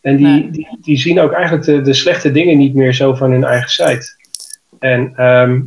En 0.00 0.16
die, 0.16 0.26
Nee. 0.26 0.50
die, 0.50 0.78
die 0.80 0.98
zien 0.98 1.20
ook 1.20 1.32
eigenlijk 1.32 1.64
de, 1.64 1.80
de 1.80 1.94
slechte 1.94 2.30
dingen 2.30 2.58
niet 2.58 2.74
meer 2.74 2.94
zo 2.94 3.14
van 3.14 3.30
hun 3.30 3.44
eigen 3.44 3.70
site. 3.70 4.16
En 4.78 5.12
ehm, 5.16 5.60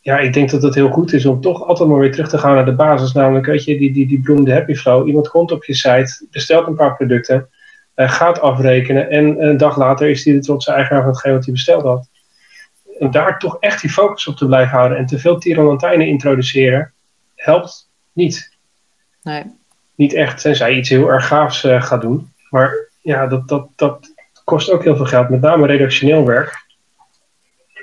ja, 0.00 0.18
ik 0.18 0.32
denk 0.32 0.50
dat 0.50 0.62
het 0.62 0.74
heel 0.74 0.90
goed 0.90 1.12
is 1.12 1.26
om 1.26 1.40
toch 1.40 1.66
altijd 1.66 1.88
maar 1.88 1.98
weer 1.98 2.12
terug 2.12 2.28
te 2.28 2.38
gaan 2.38 2.54
naar 2.54 2.64
de 2.64 2.74
basis. 2.74 3.12
Namelijk, 3.12 3.46
weet 3.46 3.64
je, 3.64 3.78
die, 3.78 3.92
die, 3.92 4.06
die 4.06 4.20
beroemde 4.20 4.52
happy 4.52 4.74
flow. 4.74 5.06
Iemand 5.06 5.28
komt 5.28 5.52
op 5.52 5.64
je 5.64 5.74
site, 5.74 6.26
bestelt 6.30 6.66
een 6.66 6.74
paar 6.74 6.96
producten, 6.96 7.48
eh, 7.94 8.10
gaat 8.10 8.40
afrekenen 8.40 9.10
en 9.10 9.42
een 9.42 9.56
dag 9.56 9.76
later 9.76 10.08
is 10.10 10.24
hij 10.24 10.34
de 10.34 10.40
trotse 10.40 10.72
eigenaar 10.72 11.02
van 11.02 11.10
hetgeen 11.10 11.32
wat 11.32 11.44
hij 11.44 11.52
besteld 11.52 11.82
had. 11.82 12.08
En 12.98 13.10
daar 13.10 13.38
toch 13.38 13.56
echt 13.60 13.80
die 13.80 13.90
focus 13.90 14.26
op 14.26 14.36
te 14.36 14.46
blijven 14.46 14.76
houden 14.76 14.98
en 14.98 15.06
te 15.06 15.18
veel 15.18 15.38
tierenlantijnen 15.38 16.06
introduceren, 16.06 16.92
helpt 17.34 17.88
niet. 18.12 18.56
Nee. 19.22 19.42
Niet 19.94 20.12
echt, 20.12 20.40
tenzij 20.40 20.74
iets 20.74 20.88
heel 20.88 21.12
erg 21.12 21.26
gaafs 21.26 21.64
eh, 21.64 21.82
gaat 21.82 22.00
doen. 22.00 22.32
Maar 22.50 22.88
ja, 23.02 23.26
dat, 23.26 23.48
dat, 23.48 23.68
dat 23.76 24.14
kost 24.44 24.70
ook 24.70 24.84
heel 24.84 24.96
veel 24.96 25.04
geld. 25.04 25.28
Met 25.28 25.40
name 25.40 25.66
redactioneel 25.66 26.26
werk 26.26 26.64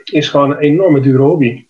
is 0.03 0.29
gewoon 0.29 0.51
een 0.51 0.57
enorme 0.57 0.99
dure 0.99 1.23
hobby. 1.23 1.65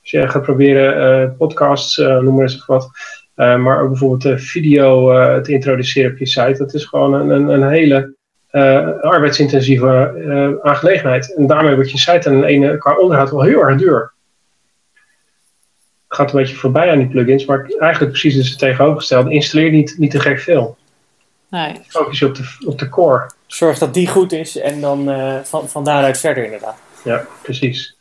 Als 0.00 0.10
je 0.10 0.28
gaat 0.28 0.42
proberen 0.42 1.22
eh, 1.22 1.36
podcasts, 1.38 1.98
eh, 1.98 2.18
noem 2.18 2.34
maar 2.34 2.42
eens 2.42 2.66
wat, 2.66 2.90
maar 3.34 3.82
ook 3.82 3.88
bijvoorbeeld 3.88 4.40
video 4.40 5.06
te 5.40 5.52
introduceren 5.52 6.10
op 6.10 6.18
je 6.18 6.26
site, 6.26 6.58
dat 6.58 6.74
is 6.74 6.84
gewoon 6.84 7.30
een, 7.30 7.48
een, 7.48 7.68
hele 7.68 8.14
eh, 8.50 8.88
arbeidsintensieve 9.00 10.58
aangelegenheid. 10.62 11.34
En 11.36 11.46
daarmee 11.46 11.74
wordt 11.74 11.90
je 11.90 11.98
site 11.98 12.30
de 12.30 12.46
ene 12.46 12.78
qua 12.78 12.96
onderhoud 12.96 13.30
wel 13.30 13.42
heel 13.42 13.60
erg 13.60 13.78
duur. 13.78 14.12
Gaat 16.12 16.32
een 16.32 16.40
beetje 16.40 16.56
voorbij 16.56 16.90
aan 16.90 16.98
die 16.98 17.08
plugins, 17.08 17.44
maar 17.44 17.70
eigenlijk 17.78 18.10
precies 18.10 18.36
is 18.36 18.48
het 18.48 18.58
tegenovergestelde. 18.58 19.30
Installeer 19.30 19.70
niet, 19.70 19.94
niet 19.98 20.10
te 20.10 20.20
gek 20.20 20.40
veel. 20.40 20.76
Nee. 21.48 21.80
Focus 21.86 22.18
je 22.18 22.26
op 22.26 22.34
de, 22.34 22.56
op 22.66 22.78
de 22.78 22.88
core. 22.88 23.30
Zorg 23.46 23.78
dat 23.78 23.94
die 23.94 24.08
goed 24.08 24.32
is 24.32 24.58
en 24.58 24.80
dan 24.80 25.10
eh, 25.10 25.38
van, 25.42 25.68
van 25.68 25.84
daaruit 25.84 26.18
verder 26.18 26.44
inderdaad. 26.44 26.78
Ja, 27.04 27.26
precies. 27.42 27.96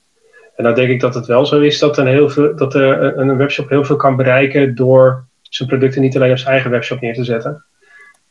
En 0.55 0.63
dan 0.63 0.75
denk 0.75 0.89
ik 0.89 0.99
dat 0.99 1.13
het 1.13 1.25
wel 1.25 1.45
zo 1.45 1.59
is 1.59 1.79
dat 1.79 1.97
een, 1.97 2.07
heel 2.07 2.29
veel, 2.29 2.55
dat 2.55 2.75
eh, 2.75 2.81
een 2.81 3.27
een 3.29 3.37
webshop 3.37 3.69
heel 3.69 3.83
veel 3.83 3.95
kan 3.95 4.15
bereiken 4.15 4.75
door 4.75 5.25
zijn 5.41 5.69
producten 5.69 6.01
niet 6.01 6.15
alleen 6.15 6.31
op 6.31 6.37
zijn 6.37 6.51
eigen 6.51 6.71
webshop 6.71 7.01
neer 7.01 7.13
te 7.13 7.23
zetten. 7.23 7.63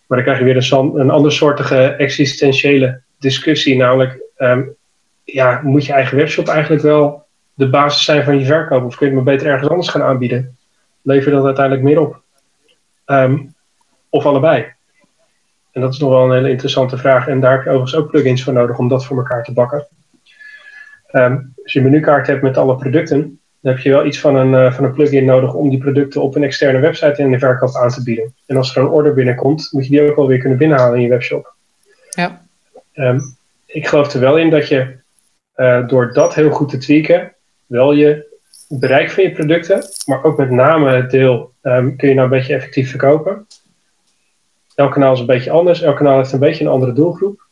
Maar 0.07 0.19
dan 0.19 0.23
krijg 0.23 0.39
je 0.39 0.45
weer 0.45 0.57
een, 0.57 1.01
een 1.01 1.11
andersoortige 1.11 1.85
existentiële 1.85 3.01
discussie. 3.19 3.77
Namelijk, 3.77 4.21
ehm, 4.37 4.63
ja, 5.25 5.61
moet 5.65 5.87
je 5.87 5.93
eigen 5.93 6.17
webshop 6.17 6.49
eigenlijk 6.49 6.83
wel 6.83 7.27
de 7.59 7.69
basis 7.69 8.05
zijn 8.05 8.25
van 8.25 8.39
je 8.39 8.45
verkoop? 8.45 8.85
Of 8.85 8.97
kun 8.97 9.07
je 9.07 9.15
het 9.15 9.25
maar 9.25 9.35
beter 9.35 9.51
ergens 9.51 9.69
anders 9.69 9.89
gaan 9.89 10.03
aanbieden? 10.03 10.57
Lever 11.03 11.33
dat 11.33 11.45
uiteindelijk 11.45 11.85
meer 11.85 12.01
op? 12.01 12.23
Ehm, 13.05 13.39
of 14.09 14.27
allebei? 14.27 14.67
En 15.73 15.81
dat 15.81 15.93
is 15.93 15.99
nog 15.99 16.11
wel 16.11 16.25
een 16.25 16.35
hele 16.35 16.51
interessante 16.51 16.99
vraag. 16.99 17.29
En 17.29 17.41
daar 17.41 17.53
heb 17.53 17.63
je 17.63 17.69
overigens 17.69 18.01
ook 18.01 18.11
plugins 18.11 18.45
voor 18.45 18.53
nodig 18.53 18.79
om 18.79 18.89
dat 18.89 19.05
voor 19.05 19.17
elkaar 19.17 19.45
te 19.45 19.53
bakken. 19.53 19.87
Ehm, 21.07 21.39
als 21.63 21.73
je 21.73 21.79
een 21.79 21.85
menukaart 21.85 22.27
hebt 22.27 22.43
met 22.43 22.57
alle 22.57 22.77
producten, 22.77 23.41
dan 23.61 23.73
heb 23.73 23.83
je 23.83 23.91
wel 23.91 24.07
iets 24.07 24.21
van 24.21 24.37
een, 24.37 24.53
uh, 24.53 24.73
van 24.73 24.85
een 24.85 24.93
plugin 24.93 25.25
nodig 25.25 25.55
om 25.55 25.69
die 25.69 25.79
producten 25.79 26.23
op 26.23 26.35
een 26.35 26.43
externe 26.43 26.81
website 26.81 27.23
in 27.23 27.31
de 27.31 27.39
verkoop 27.39 27.75
aan 27.75 27.89
te 27.89 28.03
bieden. 28.03 28.35
En 28.47 28.57
als 28.57 28.77
er 28.77 28.83
een 28.83 28.89
order 28.89 29.15
binnenkomt, 29.15 29.69
moet 29.71 29.85
je 29.85 29.91
die 29.91 30.11
ook 30.11 30.17
wel 30.17 30.27
weer 30.27 30.39
kunnen 30.39 30.59
binnenhalen 30.59 30.97
in 30.97 31.03
je 31.03 31.09
webshop. 31.09 31.55
Ja. 32.11 32.47
Um, 32.95 33.37
ik 33.67 33.87
geloof 33.87 34.13
er 34.13 34.21
wel 34.21 34.39
in 34.39 34.51
dat 34.51 34.69
je 34.69 34.97
uh, 35.57 35.89
door 35.89 36.13
dat 36.13 36.35
heel 36.35 36.51
goed 36.51 36.69
te 36.69 36.79
tweaken, 36.79 37.33
wel 37.69 37.93
je 37.93 38.37
bereik 38.69 39.11
van 39.11 39.23
je 39.23 39.33
producten, 39.33 39.83
maar 40.07 40.25
ook 40.25 40.37
met 40.37 40.51
name 40.51 40.91
het 40.91 41.11
deel 41.11 41.53
um, 41.63 41.97
kun 41.97 42.09
je 42.09 42.15
nou 42.15 42.27
een 42.27 42.39
beetje 42.39 42.55
effectief 42.55 42.91
verkopen. 42.91 43.47
Elk 44.75 44.93
kanaal 44.93 45.13
is 45.13 45.21
een 45.21 45.27
beetje 45.27 45.51
anders, 45.51 45.83
elk 45.83 45.97
kanaal 45.97 46.17
heeft 46.17 46.33
een 46.33 46.39
beetje 46.39 46.65
een 46.65 46.71
andere 46.71 46.93
doelgroep. 46.93 47.47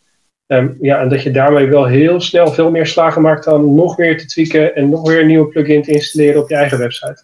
Um, 0.46 0.76
ja, 0.81 1.00
en 1.00 1.09
dat 1.09 1.22
je 1.22 1.31
daarmee 1.31 1.66
wel 1.66 1.85
heel 1.85 2.20
snel 2.20 2.52
veel 2.52 2.70
meer 2.70 2.87
slagen 2.87 3.22
maakt 3.22 3.44
dan 3.44 3.74
nog 3.74 3.96
meer 3.96 4.18
te 4.18 4.26
tweaken 4.26 4.74
en 4.74 4.88
nog 4.88 5.09
weer 5.09 5.20
een 5.20 5.26
nieuwe 5.26 5.48
plugin 5.48 5.83
te 5.83 5.92
installeren 5.92 6.42
op 6.42 6.48
je 6.48 6.57
eigen 6.57 6.79
website. 6.79 7.22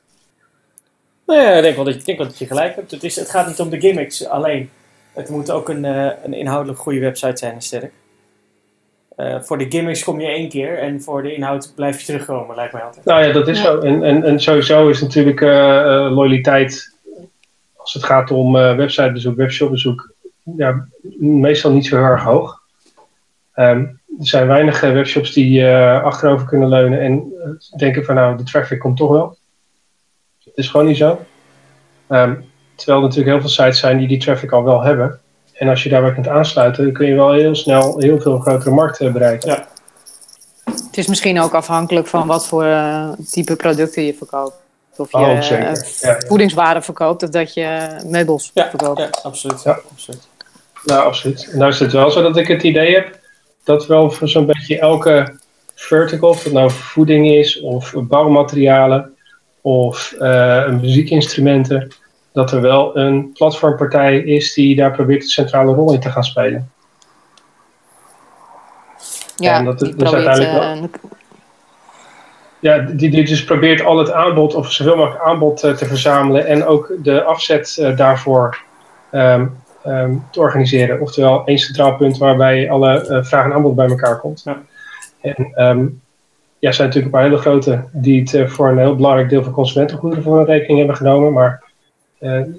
Nou 1.26 1.40
ja, 1.40 1.56
ik 1.56 1.62
denk 1.62 1.76
wel 1.76 1.84
dat 1.84 1.94
je, 1.94 2.02
denk 2.02 2.18
wel 2.18 2.28
je 2.34 2.46
gelijk 2.46 2.74
hebt. 2.74 2.90
Het, 2.90 3.04
is, 3.04 3.16
het 3.16 3.30
gaat 3.30 3.46
niet 3.46 3.60
om 3.60 3.70
de 3.70 3.80
gimmicks 3.80 4.26
alleen. 4.26 4.70
Het 5.12 5.28
moet 5.28 5.50
ook 5.50 5.68
een, 5.68 5.84
uh, 5.84 6.10
een 6.24 6.34
inhoudelijk 6.34 6.80
goede 6.80 7.00
website 7.00 7.36
zijn 7.36 7.62
sterk. 7.62 7.92
Uh, 9.22 9.40
voor 9.40 9.58
de 9.58 9.66
gimmicks 9.68 10.04
kom 10.04 10.20
je 10.20 10.26
één 10.26 10.48
keer 10.48 10.78
en 10.78 11.02
voor 11.02 11.22
de 11.22 11.34
inhoud 11.34 11.72
blijf 11.74 12.00
je 12.00 12.06
terugkomen, 12.06 12.56
lijkt 12.56 12.72
mij 12.72 12.82
altijd. 12.82 13.04
Nou 13.04 13.24
ja, 13.24 13.32
dat 13.32 13.48
is 13.48 13.58
ja. 13.58 13.64
zo. 13.64 13.78
En, 13.78 14.02
en, 14.02 14.24
en 14.24 14.40
sowieso 14.40 14.88
is 14.88 15.00
natuurlijk 15.00 15.40
uh, 15.40 15.50
uh, 15.50 16.14
loyaliteit, 16.14 16.96
als 17.76 17.92
het 17.92 18.04
gaat 18.04 18.30
om 18.30 18.52
websitebezoek, 18.52 19.36
webshopbezoek, 19.36 20.12
ja, 20.56 20.86
meestal 21.18 21.72
niet 21.72 21.86
zo 21.86 21.96
heel 21.96 22.04
erg 22.04 22.22
hoog. 22.22 22.60
Um, 23.56 24.00
er 24.18 24.26
zijn 24.26 24.46
weinig 24.46 24.80
webshops 24.80 25.32
die 25.32 25.66
achterover 26.02 26.46
kunnen 26.46 26.68
leunen 26.68 27.00
en 27.00 27.32
denken 27.76 28.04
van 28.04 28.14
nou, 28.14 28.36
de 28.36 28.42
traffic 28.42 28.78
komt 28.78 28.96
toch 28.96 29.10
wel. 29.10 29.36
Het 30.44 30.56
is 30.56 30.68
gewoon 30.68 30.86
niet 30.86 30.96
zo. 30.96 31.10
Um, 32.08 32.44
terwijl 32.74 32.98
er 32.98 33.04
natuurlijk 33.04 33.30
heel 33.30 33.40
veel 33.40 33.48
sites 33.48 33.78
zijn 33.78 33.98
die 33.98 34.08
die 34.08 34.18
traffic 34.18 34.52
al 34.52 34.64
wel 34.64 34.82
hebben. 34.82 35.20
En 35.54 35.68
als 35.68 35.82
je 35.82 35.88
daarbij 35.88 36.12
kunt 36.12 36.28
aansluiten, 36.28 36.84
dan 36.84 36.92
kun 36.92 37.06
je 37.06 37.14
wel 37.14 37.32
heel 37.32 37.54
snel 37.54 37.98
heel 37.98 38.20
veel 38.20 38.38
grotere 38.38 38.70
markten 38.70 39.12
bereiken. 39.12 39.50
Ja. 39.50 39.66
Het 40.64 40.98
is 40.98 41.06
misschien 41.06 41.40
ook 41.40 41.54
afhankelijk 41.54 42.06
van 42.06 42.26
wat 42.26 42.46
voor 42.46 42.64
uh, 42.64 43.08
type 43.30 43.56
producten 43.56 44.02
je 44.02 44.14
verkoopt. 44.14 44.54
Of 44.96 45.10
je 45.10 45.16
oh, 45.16 45.40
zeker. 45.40 45.70
Uh, 45.70 45.74
ja, 46.00 46.20
voedingswaren 46.26 46.82
verkoopt 46.82 47.22
of 47.22 47.28
dat 47.28 47.54
je 47.54 47.86
meubels 48.06 48.50
ja, 48.54 48.68
verkoopt. 48.68 49.00
Ja, 49.00 49.10
absoluut. 49.22 49.62
Ja. 49.62 49.80
absoluut. 49.90 50.28
Nou, 50.84 51.06
absoluut. 51.06 51.50
Nou 51.54 51.70
is 51.70 51.78
het 51.78 51.92
wel 51.92 52.10
zo 52.10 52.22
dat 52.22 52.36
ik 52.36 52.48
het 52.48 52.62
idee 52.62 52.94
heb 52.94 53.20
dat 53.64 53.86
wel 53.86 54.10
voor 54.10 54.28
zo'n 54.28 54.46
beetje 54.46 54.78
elke 54.78 55.38
vertical, 55.74 56.28
of 56.28 56.44
het 56.44 56.52
nou 56.52 56.70
voeding 56.70 57.26
is, 57.26 57.60
of 57.60 57.94
bouwmaterialen, 57.96 59.14
of 59.60 60.14
uh, 60.18 60.68
muziekinstrumenten, 60.68 61.92
dat 62.32 62.52
er 62.52 62.60
wel 62.60 62.96
een 62.96 63.32
platformpartij 63.32 64.18
is 64.18 64.54
die 64.54 64.76
daar 64.76 64.92
probeert 64.92 65.22
een 65.22 65.28
centrale 65.28 65.72
rol 65.72 65.92
in 65.92 66.00
te 66.00 66.10
gaan 66.10 66.24
spelen. 66.24 66.70
Ja, 69.36 69.58
en 69.58 69.64
dat 69.64 69.78
die 69.78 69.88
het 69.88 69.98
dus 69.98 70.10
probeert, 70.10 70.26
uiteindelijk 70.26 70.96
wel, 71.00 71.10
uh, 71.10 71.18
ja, 72.58 72.78
die, 72.78 73.10
die 73.10 73.24
dus 73.24 73.44
probeert 73.44 73.82
al 73.82 73.98
het 73.98 74.10
aanbod, 74.10 74.54
of 74.54 74.72
zoveel 74.72 74.96
mogelijk 74.96 75.24
aanbod 75.24 75.64
uh, 75.64 75.72
te 75.72 75.86
verzamelen 75.86 76.46
en 76.46 76.66
ook 76.66 76.92
de 77.02 77.22
afzet 77.22 77.76
uh, 77.80 77.96
daarvoor 77.96 78.58
um, 79.12 79.56
um, 79.86 80.24
te 80.30 80.40
organiseren. 80.40 81.00
Oftewel 81.00 81.42
één 81.44 81.58
centraal 81.58 81.96
punt 81.96 82.18
waarbij 82.18 82.70
alle 82.70 83.08
uh, 83.08 83.24
vraag 83.24 83.44
en 83.44 83.52
aanbod 83.52 83.74
bij 83.74 83.88
elkaar 83.88 84.18
komt. 84.18 84.42
Ja. 84.44 84.62
En 85.20 85.52
um, 85.66 86.00
ja, 86.58 86.68
er 86.68 86.74
zijn 86.74 86.88
natuurlijk 86.88 87.14
een 87.14 87.20
paar 87.20 87.30
hele 87.30 87.36
grote 87.36 87.84
die 87.92 88.20
het 88.20 88.50
voor 88.50 88.68
een 88.68 88.78
heel 88.78 88.96
belangrijk 88.96 89.28
deel 89.28 89.42
van 89.42 89.52
consumentengoederen 89.52 90.24
voor 90.24 90.38
een 90.38 90.44
rekening 90.44 90.78
hebben 90.78 90.96
genomen, 90.96 91.32
maar 91.32 91.61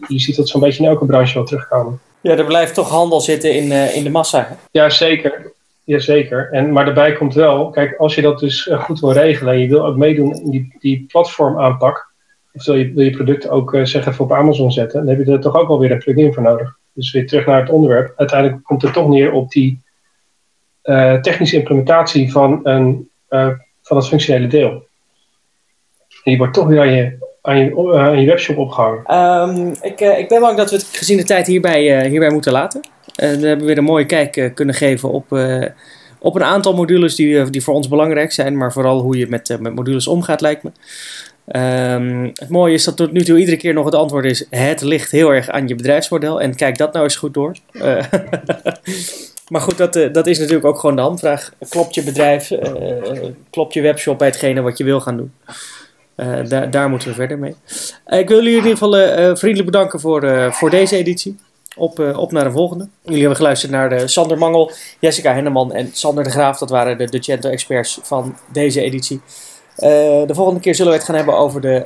je 0.08 0.20
ziet 0.20 0.36
dat 0.36 0.48
zo'n 0.48 0.62
beetje 0.62 0.84
in 0.84 0.90
elke 0.90 1.06
branche 1.06 1.34
wel 1.34 1.44
terugkomen. 1.44 2.00
Ja, 2.22 2.38
er 2.38 2.46
blijft 2.46 2.74
toch 2.74 2.90
handel 2.90 3.22
zitten 3.22 3.56
in, 3.56 3.66
uh, 3.66 3.96
in 3.96 4.04
de 4.04 4.10
massa. 4.10 4.48
Hè? 4.50 4.56
Ja, 4.72 4.90
zeker. 4.90 5.52
Jazeker. 5.84 6.52
En, 6.52 6.72
maar 6.72 6.86
daarbij 6.86 7.14
komt 7.14 7.34
wel, 7.34 7.70
kijk, 7.70 7.96
als 7.98 8.16
je 8.16 8.22
dat 8.22 8.40
dus 8.40 8.68
uh, 8.68 8.84
goed 8.84 9.00
wil 9.00 9.12
regelen 9.12 9.54
en 9.54 9.60
je 9.60 9.68
wil 9.68 9.86
ook 9.86 9.98
meedoen 9.98 10.34
in 10.34 10.50
die, 10.50 10.76
die 10.80 11.06
platformaanpak, 11.08 12.12
of 12.54 12.66
wil 12.66 12.76
je, 12.76 12.94
wil 12.94 13.04
je 13.04 13.12
producten 13.12 13.50
ook 13.50 13.74
uh, 13.74 13.86
zeg 13.86 14.08
even 14.08 14.24
op 14.24 14.32
Amazon 14.32 14.72
zetten, 14.72 15.06
dan 15.06 15.16
heb 15.16 15.26
je 15.26 15.32
er 15.32 15.40
toch 15.40 15.56
ook 15.56 15.68
wel 15.68 15.80
weer 15.80 15.92
een 15.92 15.98
plugin 15.98 16.34
voor 16.34 16.44
nodig. 16.44 16.78
Dus 16.94 17.12
weer 17.12 17.28
terug 17.28 17.46
naar 17.46 17.62
het 17.62 17.70
onderwerp. 17.70 18.14
Uiteindelijk 18.16 18.64
komt 18.64 18.82
het 18.82 18.94
toch 18.94 19.08
neer 19.08 19.32
op 19.32 19.52
die 19.52 19.82
uh, 20.84 21.14
technische 21.14 21.58
implementatie 21.58 22.32
van, 22.32 22.60
een, 22.64 23.10
van 23.82 23.98
het 23.98 24.08
functionele 24.08 24.48
deel. 24.48 24.72
En 24.72 26.32
die 26.32 26.38
wordt 26.38 26.54
toch 26.54 26.68
weer 26.68 26.80
aan 26.80 26.92
je, 26.92 27.23
aan 27.44 27.58
je, 27.58 27.94
aan 27.98 28.22
je 28.22 28.28
webshop 28.28 28.58
opgehangen. 28.58 29.16
Um, 29.16 29.76
ik, 29.82 30.00
ik 30.00 30.28
ben 30.28 30.42
bang 30.42 30.58
dat 30.58 30.70
we 30.70 30.76
het 30.76 30.86
gezien 30.92 31.18
de 31.18 31.24
tijd 31.24 31.48
hierbij, 31.48 32.08
hierbij 32.08 32.32
moeten 32.32 32.52
laten. 32.52 32.82
We 33.16 33.26
hebben 33.26 33.66
weer 33.66 33.78
een 33.78 33.84
mooie 33.84 34.06
kijk 34.06 34.52
kunnen 34.56 34.76
geven 34.76 35.10
op, 35.10 35.26
op 36.20 36.36
een 36.36 36.44
aantal 36.44 36.74
modules 36.74 37.16
die, 37.16 37.50
die 37.50 37.64
voor 37.64 37.74
ons 37.74 37.88
belangrijk 37.88 38.32
zijn, 38.32 38.58
maar 38.58 38.74
vooral 38.74 39.02
hoe 39.02 39.18
je 39.18 39.28
met, 39.28 39.58
met 39.60 39.76
modules 39.76 40.08
omgaat, 40.08 40.42
lijkt 40.42 40.64
me. 40.64 40.72
Um, 41.52 42.32
het 42.36 42.50
mooie 42.50 42.74
is 42.74 42.84
dat 42.84 42.98
tot 42.98 43.12
nu 43.12 43.24
toe 43.24 43.40
iedere 43.40 43.58
keer 43.58 43.74
nog 43.74 43.86
het 43.86 43.96
antwoord 43.96 44.26
is: 44.26 44.46
het 44.50 44.82
ligt 44.82 45.12
heel 45.12 45.34
erg 45.34 45.50
aan 45.50 45.68
je 45.68 45.76
bedrijfsmodel 45.76 46.42
en 46.42 46.56
kijk 46.56 46.78
dat 46.78 46.94
nou 46.94 47.06
eens 47.06 47.16
goed 47.16 47.34
door. 47.34 47.56
maar 49.52 49.62
goed, 49.62 49.78
dat, 49.78 49.94
dat 49.94 50.28
is 50.28 50.40
natuurlijk 50.40 50.66
ook 50.66 50.80
gewoon 50.80 50.96
de 50.96 51.02
handvraag. 51.02 51.54
Klopt 51.70 51.96
je 51.96 52.04
bedrijf, 52.04 52.52
klopt 53.50 53.74
je 53.74 53.82
webshop 53.82 54.18
bij 54.18 54.28
hetgene 54.28 54.62
wat 54.62 54.78
je 54.78 54.84
wil 54.84 55.02
gaan 55.02 55.18
doen? 55.18 55.34
Uh, 56.18 56.70
daar, 56.72 56.90
moeten 56.90 57.08
we 57.08 57.14
verder 57.14 57.40
mee. 57.40 57.56
Uh, 58.08 58.20
ik 58.20 58.28
wil 58.28 58.38
jullie 58.38 58.52
in 58.52 58.58
ieder 58.58 58.72
geval 58.72 59.00
uh, 59.00 59.36
vriendelijk 59.36 59.72
bedanken 59.72 60.00
voor, 60.00 60.52
voor 60.54 60.70
deze 60.70 60.98
editie. 60.98 61.38
Op, 61.76 62.00
op 62.00 62.32
naar 62.32 62.44
de 62.44 62.52
volgende. 62.52 62.88
Jullie 63.02 63.20
hebben 63.20 63.38
geluisterd 63.38 63.72
naar 63.72 63.90
de 63.90 64.08
Sander 64.08 64.38
Mangel, 64.38 64.72
Jessica 65.00 65.34
Henneman 65.34 65.74
en 65.74 65.90
Sander 65.94 66.24
de 66.24 66.30
Graaf. 66.30 66.58
Dat 66.58 66.70
waren 66.70 66.98
de 66.98 67.10
Docento 67.10 67.50
experts 67.50 68.00
van 68.02 68.36
deze 68.52 68.82
editie. 68.82 69.22
de 69.76 70.26
volgende 70.32 70.60
keer 70.60 70.76
zullen 70.76 70.92
we 70.92 70.98
het 70.98 71.08
gaan 71.08 71.16
hebben 71.16 71.38
over 71.38 71.62
de 71.62 71.78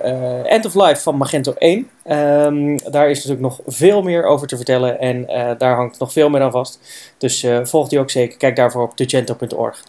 End 0.44 0.66
of 0.66 0.76
Life 0.76 1.02
van 1.02 1.18
Magento 1.18 1.54
1. 1.58 1.78
Um, 1.78 2.80
daar 2.92 3.10
is 3.10 3.16
natuurlijk 3.16 3.42
nog 3.42 3.60
veel 3.66 4.02
meer 4.02 4.24
over 4.24 4.48
te 4.48 4.56
vertellen 4.56 5.00
en 5.00 5.26
daar 5.58 5.76
hangt 5.76 6.00
nog 6.00 6.14
veel 6.14 6.30
meer 6.30 6.42
aan 6.42 6.52
vast. 6.52 6.80
Dus 7.18 7.46
volg 7.64 7.90
die 7.90 8.00
ook 8.00 8.10
zeker. 8.10 8.38
Kijk 8.38 8.56
daarvoor 8.56 8.84
op 8.84 8.98
docento.org. 8.98 9.84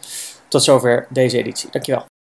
Tot 0.49 0.63
zover 0.63 1.07
deze 1.11 1.39
editie. 1.39 1.69
Dankjewel. 1.71 2.08